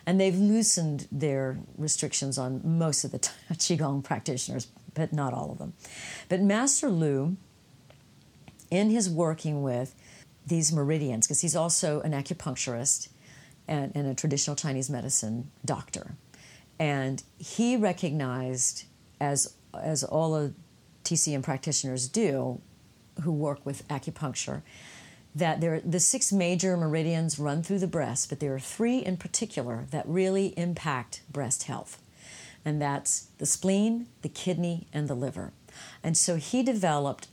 And 0.07 0.21
they've 0.21 0.37
loosened 0.37 1.07
their 1.13 1.59
restrictions 1.79 2.37
on 2.37 2.61
most 2.65 3.05
of 3.05 3.13
the 3.13 3.19
Qigong 3.53 4.03
practitioners, 4.03 4.67
but 4.95 5.13
not 5.13 5.33
all 5.33 5.51
of 5.51 5.59
them. 5.59 5.75
But 6.29 6.41
Master 6.41 6.89
Lu, 6.89 7.37
in 8.71 8.91
his 8.91 9.09
working 9.09 9.63
with 9.63 9.95
these 10.47 10.73
meridians, 10.73 11.27
because 11.27 11.41
he's 11.41 11.57
also 11.57 12.01
an 12.01 12.13
acupuncturist 12.13 13.09
and, 13.67 13.93
and 13.95 14.07
a 14.07 14.15
traditional 14.15 14.57
Chinese 14.57 14.91
medicine 14.91 15.51
doctor, 15.65 16.17
and 16.79 17.23
he 17.39 17.77
recognized, 17.77 18.85
as, 19.21 19.55
as 19.81 20.05
all 20.05 20.35
of 20.35 20.55
TCM 21.05 21.43
practitioners 21.43 22.09
do 22.09 22.61
who 23.23 23.33
work 23.33 23.64
with 23.64 23.87
acupuncture, 23.88 24.62
that 25.35 25.61
there 25.61 25.81
the 25.81 26.01
six 26.01 26.33
major 26.33 26.77
meridians 26.77 27.38
run 27.38 27.62
through 27.62 27.79
the 27.79 27.87
breast, 27.87 28.29
but 28.29 28.40
there 28.40 28.55
are 28.55 28.61
three 28.61 28.99
in 28.99 29.17
particular 29.17 29.87
that 29.90 30.07
really 30.07 30.49
impact 30.57 31.23
breast 31.31 31.64
health. 31.64 32.01
And 32.64 32.81
that's 32.81 33.29
the 33.38 33.47
spleen, 33.47 34.07
the 34.23 34.29
kidney, 34.29 34.87
and 34.93 35.07
the 35.07 35.14
liver. 35.14 35.53
And 36.03 36.17
so 36.17 36.37
he 36.37 36.62
developed 36.62 37.29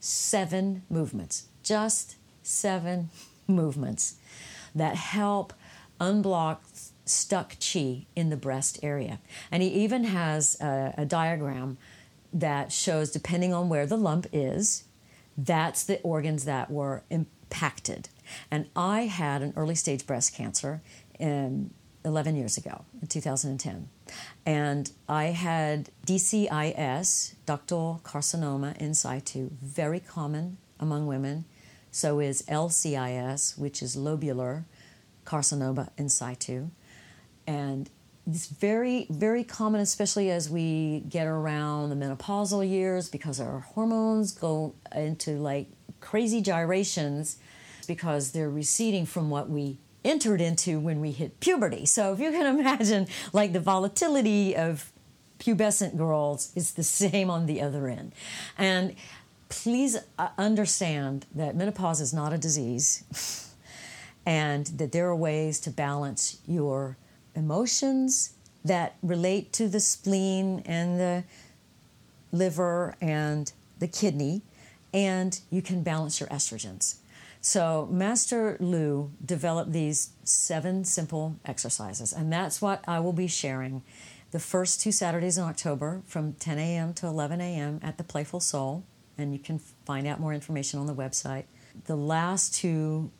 seven 0.00 0.82
movements, 0.90 1.48
just 1.62 2.16
seven 2.42 3.08
movements 3.46 4.16
that 4.74 4.96
help 4.96 5.54
unblock 6.00 6.58
stuck 7.06 7.56
chi 7.60 8.06
in 8.16 8.30
the 8.30 8.36
breast 8.36 8.78
area. 8.82 9.18
And 9.50 9.62
he 9.62 9.68
even 9.68 10.04
has 10.04 10.60
a, 10.60 10.94
a 10.98 11.04
diagram 11.04 11.78
that 12.34 12.72
shows, 12.72 13.10
depending 13.10 13.54
on 13.54 13.68
where 13.68 13.86
the 13.86 13.96
lump 13.96 14.26
is, 14.32 14.84
that's 15.38 15.84
the 15.84 16.00
organs 16.02 16.44
that 16.44 16.70
were 16.70 17.04
impacted. 17.08 18.08
And 18.50 18.68
I 18.74 19.02
had 19.02 19.40
an 19.40 19.52
early 19.56 19.76
stage 19.76 20.06
breast 20.06 20.34
cancer 20.34 20.82
in 21.18 21.70
11 22.04 22.36
years 22.36 22.58
ago, 22.58 22.84
in 23.00 23.06
2010. 23.06 23.88
And 24.44 24.90
I 25.08 25.26
had 25.26 25.90
DCIS, 26.06 27.34
ductal 27.46 28.02
carcinoma 28.02 28.76
in 28.76 28.94
situ, 28.94 29.50
very 29.62 30.00
common 30.00 30.58
among 30.78 31.06
women. 31.06 31.44
So 31.90 32.18
is 32.20 32.42
LCIS, 32.42 33.56
which 33.56 33.82
is 33.82 33.96
lobular 33.96 34.64
carcinoma 35.24 35.90
in 35.96 36.08
situ. 36.08 36.70
And 37.46 37.88
it's 38.26 38.46
very, 38.46 39.06
very 39.10 39.44
common, 39.44 39.80
especially 39.80 40.30
as 40.30 40.48
we 40.48 41.00
get 41.08 41.26
around 41.26 41.90
the 41.90 41.96
menopausal 41.96 42.68
years 42.68 43.08
because 43.08 43.38
our 43.38 43.60
hormones 43.60 44.32
go 44.32 44.74
into 44.94 45.32
like 45.32 45.68
crazy 46.00 46.40
gyrations 46.40 47.36
because 47.86 48.32
they're 48.32 48.50
receding 48.50 49.04
from 49.04 49.28
what 49.28 49.50
we 49.50 49.78
entered 50.04 50.40
into 50.40 50.80
when 50.80 51.00
we 51.00 51.10
hit 51.10 51.38
puberty. 51.40 51.84
So 51.84 52.12
if 52.12 52.20
you 52.20 52.30
can 52.30 52.58
imagine, 52.58 53.08
like 53.32 53.52
the 53.52 53.60
volatility 53.60 54.56
of 54.56 54.90
pubescent 55.38 55.96
girls 55.96 56.52
is 56.54 56.72
the 56.72 56.82
same 56.82 57.28
on 57.28 57.44
the 57.46 57.60
other 57.60 57.88
end. 57.88 58.12
And 58.56 58.94
please 59.50 59.98
uh, 60.18 60.28
understand 60.38 61.26
that 61.34 61.54
menopause 61.54 62.00
is 62.00 62.14
not 62.14 62.32
a 62.32 62.38
disease 62.38 63.52
and 64.26 64.66
that 64.66 64.92
there 64.92 65.08
are 65.08 65.16
ways 65.16 65.60
to 65.60 65.70
balance 65.70 66.38
your 66.46 66.96
emotions 67.34 68.34
that 68.64 68.96
relate 69.02 69.52
to 69.54 69.68
the 69.68 69.80
spleen 69.80 70.62
and 70.64 70.98
the 70.98 71.24
liver 72.32 72.94
and 73.00 73.52
the 73.78 73.88
kidney, 73.88 74.42
and 74.92 75.40
you 75.50 75.60
can 75.60 75.82
balance 75.82 76.20
your 76.20 76.28
estrogens. 76.30 76.96
So, 77.40 77.86
Master 77.90 78.56
Lu 78.58 79.10
developed 79.24 79.72
these 79.72 80.10
seven 80.24 80.84
simple 80.84 81.36
exercises, 81.44 82.12
and 82.12 82.32
that's 82.32 82.62
what 82.62 82.82
I 82.88 83.00
will 83.00 83.12
be 83.12 83.26
sharing 83.26 83.82
the 84.30 84.40
first 84.40 84.80
two 84.80 84.90
Saturdays 84.90 85.36
in 85.36 85.44
October 85.44 86.02
from 86.06 86.32
10 86.32 86.58
a.m. 86.58 86.94
to 86.94 87.06
11 87.06 87.40
a.m. 87.40 87.80
at 87.82 87.98
the 87.98 88.02
Playful 88.02 88.40
Soul, 88.40 88.82
and 89.18 89.32
you 89.32 89.38
can 89.38 89.58
find 89.58 90.06
out 90.06 90.18
more 90.18 90.32
information 90.32 90.80
on 90.80 90.86
the 90.86 90.94
website. 90.94 91.44
The 91.84 91.96
last 91.96 92.54
two 92.54 93.10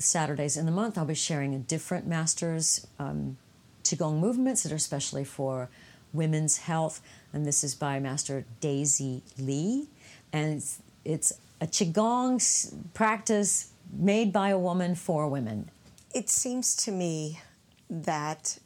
Saturdays 0.00 0.56
in 0.56 0.66
the 0.66 0.72
month, 0.72 0.96
I'll 0.98 1.04
be 1.04 1.14
sharing 1.14 1.54
a 1.54 1.58
different 1.58 2.06
master's 2.06 2.86
um, 2.98 3.36
Qigong 3.84 4.18
movements 4.18 4.62
that 4.62 4.72
are 4.72 4.76
especially 4.76 5.24
for 5.24 5.68
women's 6.12 6.58
health. 6.58 7.00
And 7.32 7.46
this 7.46 7.62
is 7.62 7.74
by 7.74 8.00
Master 8.00 8.44
Daisy 8.60 9.22
Lee. 9.38 9.88
And 10.32 10.56
it's, 10.56 10.82
it's 11.04 11.32
a 11.60 11.66
Qigong 11.66 12.92
practice 12.94 13.72
made 13.92 14.32
by 14.32 14.50
a 14.50 14.58
woman 14.58 14.94
for 14.94 15.28
women. 15.28 15.70
It 16.14 16.28
seems 16.28 16.74
to 16.76 16.92
me 16.92 17.40
that 17.88 18.58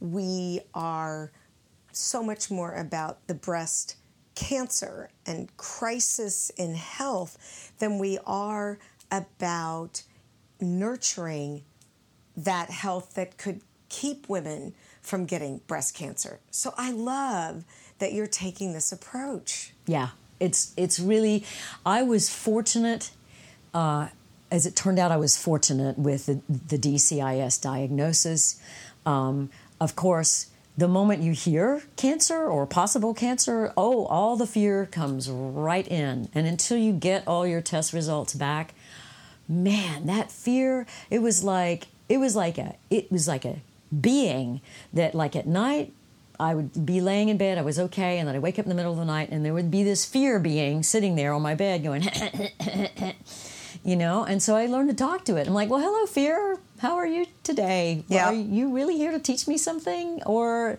we 0.00 0.60
are 0.74 1.30
so 1.92 2.22
much 2.22 2.50
more 2.50 2.74
about 2.74 3.26
the 3.26 3.34
breast 3.34 3.96
cancer 4.34 5.10
and 5.26 5.54
crisis 5.56 6.50
in 6.56 6.74
health 6.74 7.72
than 7.78 7.98
we 7.98 8.18
are 8.26 8.78
about 9.10 10.02
nurturing 10.62 11.62
that 12.36 12.70
health 12.70 13.14
that 13.14 13.36
could 13.36 13.60
keep 13.88 14.28
women 14.28 14.74
from 15.02 15.26
getting 15.26 15.58
breast 15.66 15.94
cancer. 15.94 16.40
So 16.50 16.74
I 16.76 16.92
love 16.92 17.64
that 17.98 18.12
you're 18.12 18.26
taking 18.26 18.72
this 18.72 18.92
approach. 18.92 19.72
Yeah, 19.86 20.10
it's 20.38 20.72
it's 20.76 20.98
really. 20.98 21.44
I 21.84 22.02
was 22.02 22.30
fortunate. 22.30 23.10
Uh, 23.72 24.08
as 24.50 24.66
it 24.66 24.74
turned 24.74 24.98
out, 24.98 25.12
I 25.12 25.16
was 25.16 25.36
fortunate 25.36 25.96
with 25.96 26.26
the, 26.26 26.40
the 26.48 26.76
DCIS 26.76 27.62
diagnosis. 27.62 28.60
Um, 29.06 29.50
of 29.80 29.94
course, 29.94 30.50
the 30.76 30.88
moment 30.88 31.22
you 31.22 31.32
hear 31.32 31.82
cancer 31.96 32.46
or 32.46 32.66
possible 32.66 33.14
cancer, 33.14 33.72
oh, 33.76 34.06
all 34.06 34.36
the 34.36 34.46
fear 34.46 34.86
comes 34.86 35.30
right 35.30 35.86
in. 35.86 36.28
And 36.34 36.46
until 36.46 36.78
you 36.78 36.92
get 36.92 37.26
all 37.28 37.46
your 37.46 37.60
test 37.60 37.92
results 37.92 38.34
back, 38.34 38.74
man, 39.50 40.06
that 40.06 40.30
fear, 40.30 40.86
it 41.10 41.20
was 41.20 41.44
like 41.44 41.88
it 42.08 42.18
was 42.18 42.36
like 42.36 42.56
a 42.56 42.76
it 42.88 43.10
was 43.10 43.28
like 43.28 43.44
a 43.44 43.60
being 44.00 44.60
that 44.92 45.14
like 45.14 45.34
at 45.34 45.46
night 45.46 45.92
I 46.38 46.54
would 46.54 46.86
be 46.86 47.02
laying 47.02 47.28
in 47.28 47.36
bed, 47.36 47.58
I 47.58 47.62
was 47.62 47.78
okay, 47.78 48.18
and 48.18 48.26
then 48.26 48.34
I'd 48.34 48.42
wake 48.42 48.58
up 48.58 48.64
in 48.64 48.70
the 48.70 48.74
middle 48.74 48.92
of 48.92 48.98
the 48.98 49.04
night 49.04 49.28
and 49.30 49.44
there 49.44 49.52
would 49.52 49.70
be 49.70 49.82
this 49.82 50.06
fear 50.06 50.38
being 50.38 50.82
sitting 50.82 51.16
there 51.16 51.34
on 51.34 51.42
my 51.42 51.54
bed 51.54 51.82
going 51.82 52.02
you 53.84 53.96
know, 53.96 54.24
and 54.24 54.42
so 54.42 54.56
I 54.56 54.66
learned 54.66 54.90
to 54.90 54.96
talk 54.96 55.24
to 55.26 55.36
it. 55.36 55.46
I'm 55.46 55.54
like, 55.54 55.70
well, 55.70 55.80
hello, 55.80 56.06
fear. 56.06 56.58
How 56.78 56.96
are 56.96 57.06
you 57.06 57.26
today? 57.42 58.04
Yeah. 58.08 58.26
Are 58.26 58.32
you 58.32 58.74
really 58.74 58.96
here 58.96 59.10
to 59.10 59.18
teach 59.18 59.46
me 59.48 59.58
something? 59.58 60.22
Or 60.24 60.78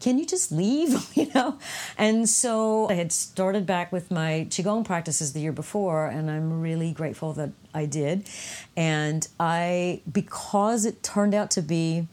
can 0.00 0.18
you 0.18 0.26
just 0.26 0.50
leave? 0.50 1.06
you 1.16 1.30
know? 1.34 1.58
And 1.96 2.28
so 2.28 2.88
I 2.88 2.94
had 2.94 3.12
started 3.12 3.66
back 3.66 3.92
with 3.92 4.10
my 4.10 4.46
Qigong 4.50 4.84
practices 4.84 5.32
the 5.32 5.40
year 5.40 5.52
before, 5.52 6.06
and 6.06 6.30
I'm 6.30 6.60
really 6.60 6.92
grateful 6.92 7.32
that 7.34 7.50
I 7.74 7.86
did. 7.86 8.28
And 8.76 9.26
I, 9.38 10.02
because 10.10 10.84
it 10.84 11.02
turned 11.02 11.34
out 11.34 11.50
to 11.52 11.62
be 11.62 12.06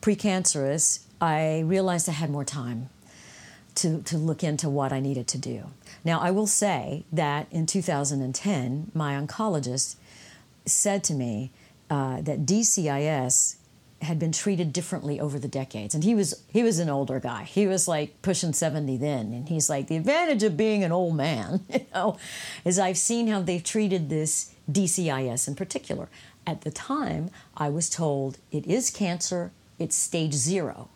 precancerous, 0.00 1.04
I 1.20 1.60
realized 1.60 2.08
I 2.08 2.12
had 2.12 2.30
more 2.30 2.44
time 2.44 2.90
to, 3.76 4.02
to 4.02 4.16
look 4.16 4.42
into 4.42 4.68
what 4.68 4.92
I 4.92 5.00
needed 5.00 5.26
to 5.28 5.38
do. 5.38 5.64
Now, 6.04 6.20
I 6.20 6.30
will 6.30 6.46
say 6.46 7.04
that 7.12 7.46
in 7.50 7.66
2010, 7.66 8.90
my 8.94 9.14
oncologist 9.14 9.96
said 10.64 11.04
to 11.04 11.14
me 11.14 11.50
uh, 11.90 12.20
that 12.22 12.46
DCIS 12.46 13.56
had 14.02 14.18
been 14.18 14.32
treated 14.32 14.72
differently 14.72 15.18
over 15.18 15.38
the 15.38 15.48
decades 15.48 15.94
and 15.94 16.04
he 16.04 16.14
was 16.14 16.42
he 16.48 16.62
was 16.62 16.78
an 16.78 16.90
older 16.90 17.18
guy 17.18 17.44
he 17.44 17.66
was 17.66 17.88
like 17.88 18.20
pushing 18.20 18.52
70 18.52 18.98
then 18.98 19.32
and 19.32 19.48
he's 19.48 19.70
like 19.70 19.88
the 19.88 19.96
advantage 19.96 20.42
of 20.42 20.54
being 20.54 20.84
an 20.84 20.92
old 20.92 21.16
man 21.16 21.64
you 21.72 21.86
know 21.94 22.18
is 22.64 22.78
i've 22.78 22.98
seen 22.98 23.26
how 23.26 23.40
they've 23.40 23.64
treated 23.64 24.10
this 24.10 24.54
dcis 24.70 25.48
in 25.48 25.54
particular. 25.54 26.08
At 26.46 26.62
the 26.62 26.70
time 26.70 27.30
i 27.56 27.68
was 27.68 27.88
told 27.90 28.38
it 28.50 28.66
is 28.66 28.90
cancer 28.90 29.52
it's 29.78 29.96
stage 29.96 30.34
zero. 30.34 30.88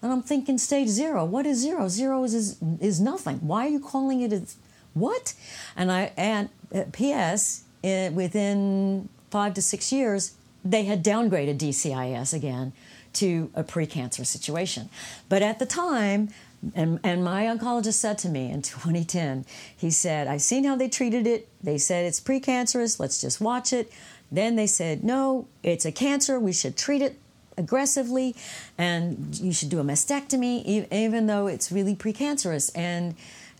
And 0.00 0.12
i'm 0.12 0.22
thinking 0.22 0.58
stage 0.58 0.88
zero 0.88 1.24
what 1.24 1.46
is 1.46 1.58
zero? 1.58 1.88
Zero 1.88 2.24
is 2.24 2.34
is, 2.34 2.56
is 2.80 3.00
nothing. 3.00 3.38
Why 3.38 3.66
are 3.66 3.70
you 3.70 3.80
calling 3.80 4.20
it 4.20 4.32
as 4.32 4.56
what? 4.94 5.34
And 5.76 5.90
i 5.90 6.12
and 6.16 6.48
uh, 6.74 6.84
ps 6.92 7.64
uh, 7.84 8.10
within 8.12 9.08
five 9.30 9.54
to 9.54 9.62
six 9.62 9.92
years 9.92 10.34
they 10.64 10.84
had 10.84 11.04
downgraded 11.04 11.58
DCIS 11.58 12.32
again 12.32 12.72
to 13.14 13.50
a 13.54 13.64
precancer 13.64 14.24
situation. 14.24 14.88
But 15.28 15.42
at 15.42 15.58
the 15.58 15.66
time, 15.66 16.30
and, 16.74 17.00
and 17.02 17.24
my 17.24 17.44
oncologist 17.44 17.94
said 17.94 18.18
to 18.18 18.28
me 18.28 18.50
in 18.50 18.62
2010, 18.62 19.44
he 19.76 19.90
said, 19.90 20.28
I've 20.28 20.42
seen 20.42 20.64
how 20.64 20.76
they 20.76 20.88
treated 20.88 21.26
it. 21.26 21.48
They 21.62 21.78
said 21.78 22.04
it's 22.04 22.20
precancerous, 22.20 23.00
let's 23.00 23.20
just 23.20 23.40
watch 23.40 23.72
it. 23.72 23.92
Then 24.30 24.56
they 24.56 24.66
said, 24.66 25.04
no, 25.04 25.46
it's 25.62 25.84
a 25.84 25.92
cancer, 25.92 26.40
we 26.40 26.52
should 26.52 26.76
treat 26.76 27.02
it 27.02 27.18
aggressively, 27.58 28.34
and 28.78 29.38
you 29.38 29.52
should 29.52 29.68
do 29.68 29.78
a 29.78 29.84
mastectomy, 29.84 30.88
even 30.90 31.26
though 31.26 31.46
it's 31.46 31.70
really 31.70 31.94
precancerous. 31.94 32.70
And, 32.74 33.14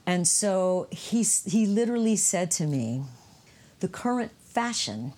and 0.07 0.27
so 0.27 0.87
he, 0.91 1.23
he 1.23 1.67
literally 1.67 2.17
said 2.17 2.51
to 2.53 2.67
me, 2.67 3.03
the 3.81 3.89
current 3.89 4.33
fashion 4.41 5.13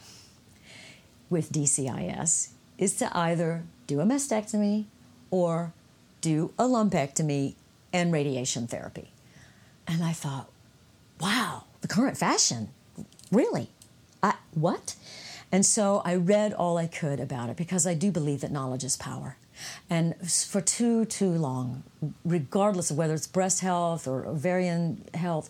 with 1.31 1.53
DCIS 1.53 2.49
is 2.79 2.97
to 2.97 3.17
either 3.17 3.63
do 3.87 4.01
a 4.01 4.05
mastectomy 4.05 4.87
or 5.31 5.73
do 6.21 6.53
a 6.59 6.65
lumpectomy 6.65 7.55
and 7.95 8.13
radiation 8.13 8.67
therapy. 8.67 9.13
And 9.87 10.03
I 10.03 10.13
thought, 10.13 10.51
wow, 11.21 11.65
the 11.81 11.89
current 11.89 12.19
fashion, 12.19 12.69
really? 13.31 13.71
I, 14.23 14.35
what? 14.53 14.97
And 15.53 15.65
so 15.65 16.03
I 16.05 16.17
read 16.17 16.53
all 16.53 16.77
I 16.77 16.89
could 16.89 17.21
about 17.21 17.49
it 17.49 17.57
because 17.57 17.87
I 17.87 17.95
do 17.95 18.11
believe 18.11 18.41
that 18.41 18.51
knowledge 18.51 18.83
is 18.83 18.97
power. 18.97 19.37
And 19.89 20.17
for 20.29 20.61
too, 20.61 21.05
too 21.05 21.31
long, 21.31 21.85
regardless 22.25 22.91
of 22.91 22.99
whether 22.99 23.15
it's 23.15 23.29
breast 23.29 23.61
health 23.61 24.09
or 24.09 24.27
ovarian 24.27 25.05
health, 25.15 25.49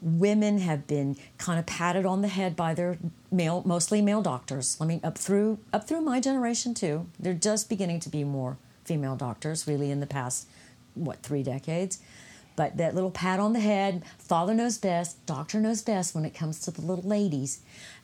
women 0.00 0.58
have 0.58 0.86
been 0.86 1.16
kind 1.36 1.58
of 1.58 1.66
patted 1.66 2.06
on 2.06 2.22
the 2.22 2.28
head 2.28 2.56
by 2.56 2.72
their 2.72 2.96
male, 3.30 3.62
mostly 3.66 4.00
male 4.00 4.22
doctors. 4.22 4.78
I 4.80 4.86
mean, 4.86 5.00
up 5.04 5.18
through 5.18 5.58
up 5.74 5.86
through 5.86 6.00
my 6.00 6.20
generation 6.20 6.72
too. 6.72 7.06
They're 7.20 7.34
just 7.34 7.68
beginning 7.68 8.00
to 8.00 8.08
be 8.08 8.24
more 8.24 8.56
female 8.84 9.16
doctors, 9.16 9.66
really, 9.66 9.90
in 9.90 10.00
the 10.00 10.06
past 10.06 10.46
what 10.94 11.22
three 11.22 11.42
decades. 11.42 11.98
But 12.56 12.76
that 12.76 12.94
little 12.94 13.10
pat 13.10 13.40
on 13.40 13.52
the 13.52 13.60
head, 13.60 14.04
father 14.18 14.54
knows 14.54 14.78
best, 14.78 15.24
doctor 15.26 15.60
knows 15.60 15.82
best 15.82 16.14
when 16.14 16.24
it 16.24 16.34
comes 16.34 16.60
to 16.60 16.70
the 16.70 16.82
little 16.82 17.08
ladies, 17.08 17.60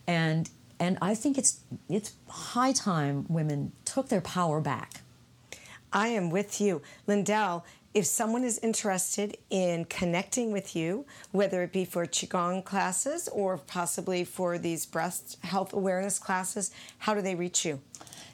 and 0.07 0.50
and 0.81 0.98
I 1.00 1.14
think 1.14 1.38
it's 1.38 1.61
it's 1.88 2.14
high 2.29 2.72
time 2.72 3.26
women 3.29 3.72
took 3.85 4.09
their 4.09 4.20
power 4.20 4.61
back. 4.61 5.03
I 5.92 6.09
am 6.09 6.31
with 6.31 6.61
you, 6.61 6.83
Lindell. 7.07 7.64
If 7.92 8.07
someone 8.07 8.44
is 8.44 8.59
interested 8.59 9.37
in 9.50 9.85
connecting 9.87 10.53
with 10.53 10.76
you, 10.76 11.07
whether 11.33 11.64
it 11.64 11.72
be 11.72 11.85
for 11.85 12.07
Qigong 12.07 12.64
classes 12.64 13.29
or 13.33 13.59
possibly 13.59 14.22
for 14.22 14.59
these 14.59 14.87
breast 14.87 15.38
health 15.42 15.72
awareness 15.72 16.20
classes, 16.20 16.70
how 16.98 17.14
do 17.14 17.20
they 17.20 17.35
reach 17.35 17.64
you? 17.64 17.81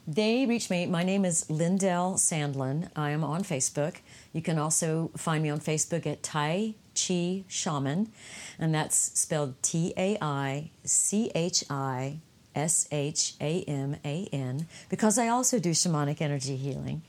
They 0.08 0.46
reach 0.46 0.70
me. 0.70 0.86
My 0.86 1.02
name 1.02 1.24
is 1.24 1.50
Lindell 1.50 2.14
Sandlin. 2.14 2.88
I 2.94 3.10
am 3.10 3.24
on 3.24 3.42
Facebook. 3.42 3.96
You 4.32 4.40
can 4.40 4.56
also 4.56 5.10
find 5.16 5.42
me 5.42 5.50
on 5.50 5.58
Facebook 5.58 6.06
at 6.06 6.22
Tai 6.22 6.74
Chi 6.94 7.42
Shaman, 7.48 8.12
and 8.56 8.72
that's 8.72 8.96
spelled 9.18 9.60
T 9.62 9.92
A 9.96 10.16
I 10.22 10.70
C 10.84 11.32
H 11.34 11.64
I 11.68 12.20
S 12.54 12.86
H 12.92 13.34
A 13.40 13.62
M 13.64 13.96
A 14.04 14.28
N, 14.32 14.68
because 14.88 15.18
I 15.18 15.26
also 15.26 15.58
do 15.58 15.70
shamanic 15.70 16.20
energy 16.20 16.54
healing. 16.54 17.02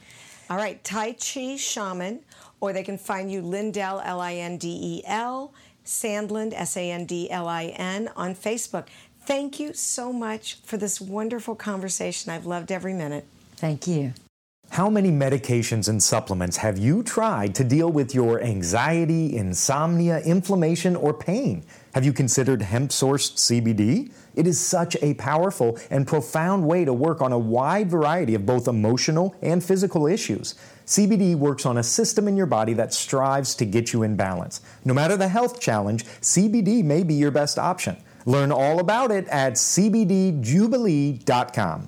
All 0.50 0.58
right, 0.58 0.84
Tai 0.84 1.12
Chi 1.12 1.56
Shaman, 1.56 2.22
or 2.60 2.74
they 2.74 2.84
can 2.84 2.98
find 2.98 3.32
you 3.32 3.44
Lindell, 3.44 4.02
L 4.04 4.20
I 4.22 4.34
N 4.34 4.58
D 4.58 4.70
E 4.70 5.04
L, 5.06 5.54
Sandlin, 5.86 6.52
S 6.52 6.76
A 6.76 6.90
N 6.90 7.06
D 7.06 7.30
L 7.30 7.48
I 7.48 7.66
N, 7.66 8.10
on 8.16 8.34
Facebook. 8.34 8.88
Thank 9.28 9.60
you 9.60 9.74
so 9.74 10.14
much 10.14 10.56
for 10.64 10.78
this 10.78 11.02
wonderful 11.02 11.54
conversation. 11.54 12.32
I've 12.32 12.46
loved 12.46 12.72
every 12.72 12.94
minute. 12.94 13.26
Thank 13.58 13.86
you. 13.86 14.14
How 14.70 14.90
many 14.90 15.12
medications 15.12 15.90
and 15.90 16.02
supplements 16.02 16.56
have 16.56 16.78
you 16.78 17.04
tried 17.04 17.54
to 17.56 17.66
deal 17.66 17.92
with 17.92 18.16
your 18.16 18.42
anxiety, 18.42 19.36
insomnia, 19.36 20.20
inflammation, 20.22 20.96
or 20.96 21.14
pain? 21.14 21.66
Have 21.94 22.06
you 22.06 22.14
considered 22.14 22.62
hemp 22.62 22.92
sourced 22.92 23.36
CBD? 23.36 24.14
It 24.34 24.48
is 24.48 24.58
such 24.58 24.96
a 25.02 25.14
powerful 25.16 25.78
and 25.90 26.08
profound 26.08 26.66
way 26.66 26.86
to 26.86 26.94
work 26.94 27.22
on 27.22 27.34
a 27.34 27.38
wide 27.38 27.92
variety 27.92 28.34
of 28.34 28.46
both 28.46 28.70
emotional 28.70 29.36
and 29.42 29.62
physical 29.62 30.08
issues. 30.08 30.56
CBD 30.86 31.36
works 31.36 31.66
on 31.66 31.80
a 31.80 31.84
system 31.84 32.30
in 32.30 32.38
your 32.38 32.46
body 32.46 32.72
that 32.76 32.94
strives 32.94 33.56
to 33.56 33.66
get 33.66 33.92
you 33.92 34.04
in 34.04 34.16
balance. 34.16 34.62
No 34.86 34.94
matter 34.94 35.18
the 35.18 35.28
health 35.28 35.60
challenge, 35.60 36.06
CBD 36.22 36.82
may 36.82 37.04
be 37.04 37.16
your 37.16 37.32
best 37.32 37.60
option. 37.60 37.98
Learn 38.28 38.52
all 38.52 38.80
about 38.80 39.10
it 39.10 39.28
at 39.30 39.54
cbdjubilee.com. 39.54 41.88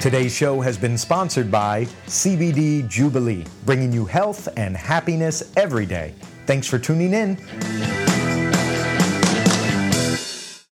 Today's 0.00 0.36
show 0.36 0.60
has 0.60 0.76
been 0.76 0.98
sponsored 0.98 1.50
by 1.50 1.86
CBD 2.06 2.86
Jubilee, 2.86 3.46
bringing 3.64 3.90
you 3.90 4.04
health 4.04 4.48
and 4.58 4.76
happiness 4.76 5.50
every 5.56 5.86
day. 5.86 6.12
Thanks 6.44 6.68
for 6.68 6.78
tuning 6.78 7.14
in. 7.14 8.03